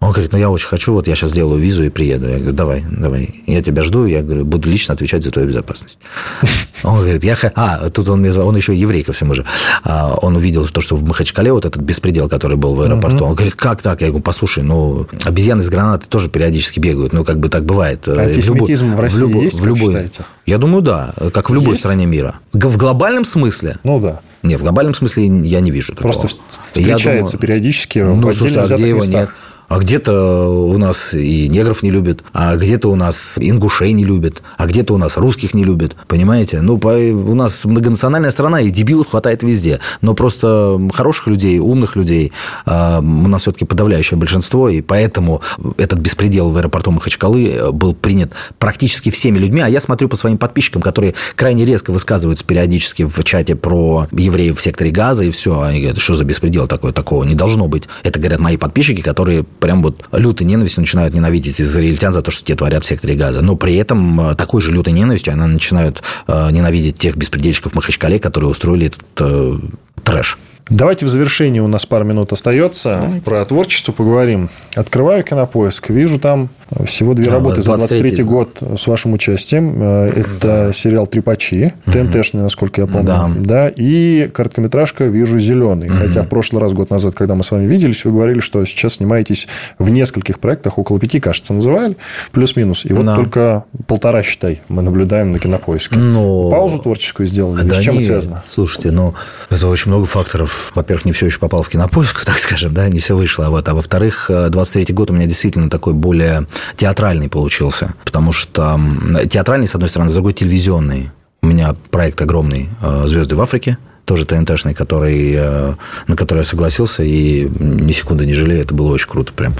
[0.00, 2.28] Он говорит, ну я очень хочу, вот я сейчас сделаю визу и приеду.
[2.28, 5.98] Я говорю, давай, давай, я тебя жду, я говорю, буду лично отвечать за твою безопасность.
[6.82, 7.36] Он говорит, я...
[7.54, 9.44] А, тут он мне он еще еврей ко всему же.
[9.84, 13.24] А, он увидел то, что в Махачкале вот этот беспредел, который был в аэропорту.
[13.24, 14.00] Он говорит, как так?
[14.00, 17.12] Я говорю, послушай, ну, обезьяны с гранатой тоже периодически бегают.
[17.12, 18.08] Ну, как бы так бывает.
[18.08, 20.10] Антисемитизм в, России в любой, есть, в любой?
[20.44, 22.40] Я думаю, да, как в любой стране мира.
[22.52, 23.76] В глобальном смысле?
[23.84, 24.20] Ну, да.
[24.42, 26.12] Нет, в глобальном смысле я не вижу такого.
[26.12, 29.20] Просто встречается думаю, периодически ну, в а где его местах.
[29.20, 29.30] нет?
[29.72, 34.42] А где-то у нас и негров не любят, а где-то у нас ингушей не любят,
[34.58, 36.60] а где-то у нас русских не любят, понимаете?
[36.60, 39.80] Ну, по, у нас многонациональная страна, и дебилов хватает везде.
[40.02, 42.34] Но просто хороших людей, умных людей
[42.66, 45.40] э, у нас все-таки подавляющее большинство, и поэтому
[45.78, 49.62] этот беспредел в аэропорту Махачкалы э, был принят практически всеми людьми.
[49.62, 54.58] А я смотрю по своим подписчикам, которые крайне резко высказываются периодически в чате про евреев
[54.58, 55.62] в секторе газа, и все.
[55.62, 57.84] Они говорят, что за беспредел такой, такого не должно быть.
[58.02, 62.44] Это говорят мои подписчики, которые прям вот лютой ненавистью начинают ненавидеть израильтян за то, что
[62.44, 63.42] те творят в секторе газа.
[63.42, 67.74] Но при этом э, такой же лютой ненавистью она начинают э, ненавидеть тех беспредельщиков в
[67.76, 69.58] Махачкале, которые устроили этот э,
[70.02, 70.36] трэш.
[70.68, 73.24] Давайте в завершении, у нас пару минут остается, Давайте.
[73.24, 74.50] про творчество поговорим.
[74.74, 76.50] Открываю кинопоиск, вижу там
[76.84, 79.82] всего две да, работы за 23 год с вашим участием.
[79.82, 80.72] Э, это да.
[80.72, 83.06] сериал «Трепачи», ТНТшный, насколько я помню.
[83.06, 83.30] Да.
[83.36, 83.72] да.
[83.74, 85.88] И короткометражка «Вижу зеленый».
[85.88, 85.96] Угу.
[85.96, 88.94] Хотя в прошлый раз, год назад, когда мы с вами виделись, вы говорили, что сейчас
[88.94, 89.48] снимаетесь
[89.78, 91.96] в нескольких проектах, около пяти, кажется, называли,
[92.32, 92.84] плюс-минус.
[92.84, 93.16] И вот да.
[93.16, 95.98] только полтора, считай, мы наблюдаем на кинопоиске.
[95.98, 96.50] Но...
[96.50, 97.62] Паузу творческую сделали.
[97.62, 98.00] Да с чем не...
[98.00, 98.44] это связано?
[98.48, 99.14] Слушайте, ну,
[99.50, 100.72] это очень много факторов.
[100.74, 103.46] Во-первых, не все еще попало в кинопоиск, так скажем, да, не все вышло.
[103.46, 103.68] А, вот.
[103.68, 106.46] а во-вторых, 23 год у меня действительно такой более
[106.76, 107.94] театральный получился.
[108.04, 108.80] Потому что
[109.28, 111.10] театральный, с одной стороны, с другой телевизионный.
[111.42, 112.68] У меня проект огромный
[113.06, 115.74] «Звезды в Африке», тоже ТНТшный, который, э,
[116.06, 118.62] на который я согласился и ни секунды не жалею.
[118.62, 119.54] Это было очень круто прям.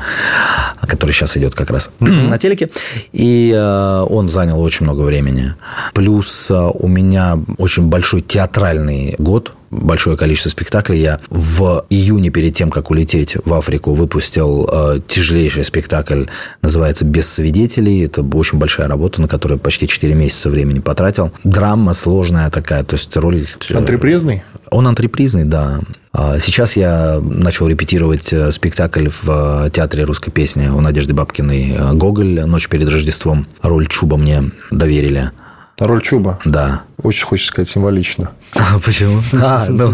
[0.80, 2.70] Который сейчас идет как раз на телеке.
[3.12, 5.55] И э, он занял очень много времени.
[5.94, 11.00] Плюс э, у меня очень большой театральный год большое количество спектаклей.
[11.00, 16.26] Я в июне, перед тем, как улететь в Африку, выпустил э, тяжелейший спектакль,
[16.60, 18.04] называется «Без свидетелей».
[18.04, 21.32] Это очень большая работа, на которую почти 4 месяца времени потратил.
[21.42, 23.46] Драма сложная такая, то есть роль...
[23.74, 24.42] Антрепризный?
[24.70, 25.80] Он антрепризный, да.
[26.12, 31.94] А сейчас я начал репетировать э, спектакль в э, театре русской песни у Надежды Бабкиной
[31.94, 32.44] «Гоголь.
[32.44, 33.46] Ночь перед Рождеством».
[33.62, 35.30] Роль Чуба мне доверили.
[35.78, 36.38] Роль Чуба?
[36.44, 36.82] Да.
[37.03, 38.30] Очень хочется сказать символично.
[38.84, 39.20] Почему?
[39.44, 39.92] А, ну,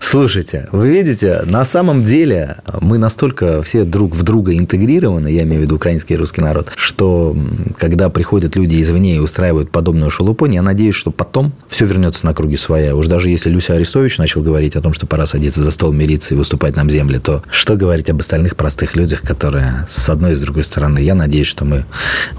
[0.00, 5.62] слушайте, вы видите, на самом деле мы настолько все друг в друга интегрированы, я имею
[5.62, 7.36] в виду украинский и русский народ, что
[7.76, 12.34] когда приходят люди извне и устраивают подобную шелупонь, я надеюсь, что потом все вернется на
[12.34, 12.94] круги своя.
[12.94, 16.34] Уж даже если Люся Арестович начал говорить о том, что пора садиться за стол мириться
[16.34, 20.34] и выступать нам земле, то что говорить об остальных простых людях, которые с одной и
[20.34, 21.00] с другой стороны.
[21.00, 21.84] Я надеюсь, что мы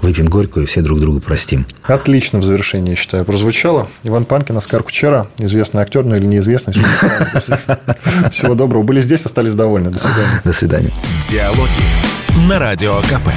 [0.00, 1.66] выпьем горькую и все друг другу простим.
[1.82, 3.88] Отлично в завершении, я считаю, прозвучало.
[4.06, 6.74] Иван Панкин, Оскар Кучера, известный актер, ну или неизвестный.
[8.30, 8.84] Всего доброго.
[8.84, 9.90] Были здесь, остались довольны.
[9.90, 10.40] До свидания.
[10.44, 10.92] До свидания.
[11.28, 11.70] Диалоги
[12.48, 13.28] на Радио КП.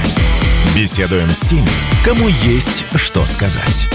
[0.76, 1.68] Беседуем с теми,
[2.06, 3.88] кому есть что сказать.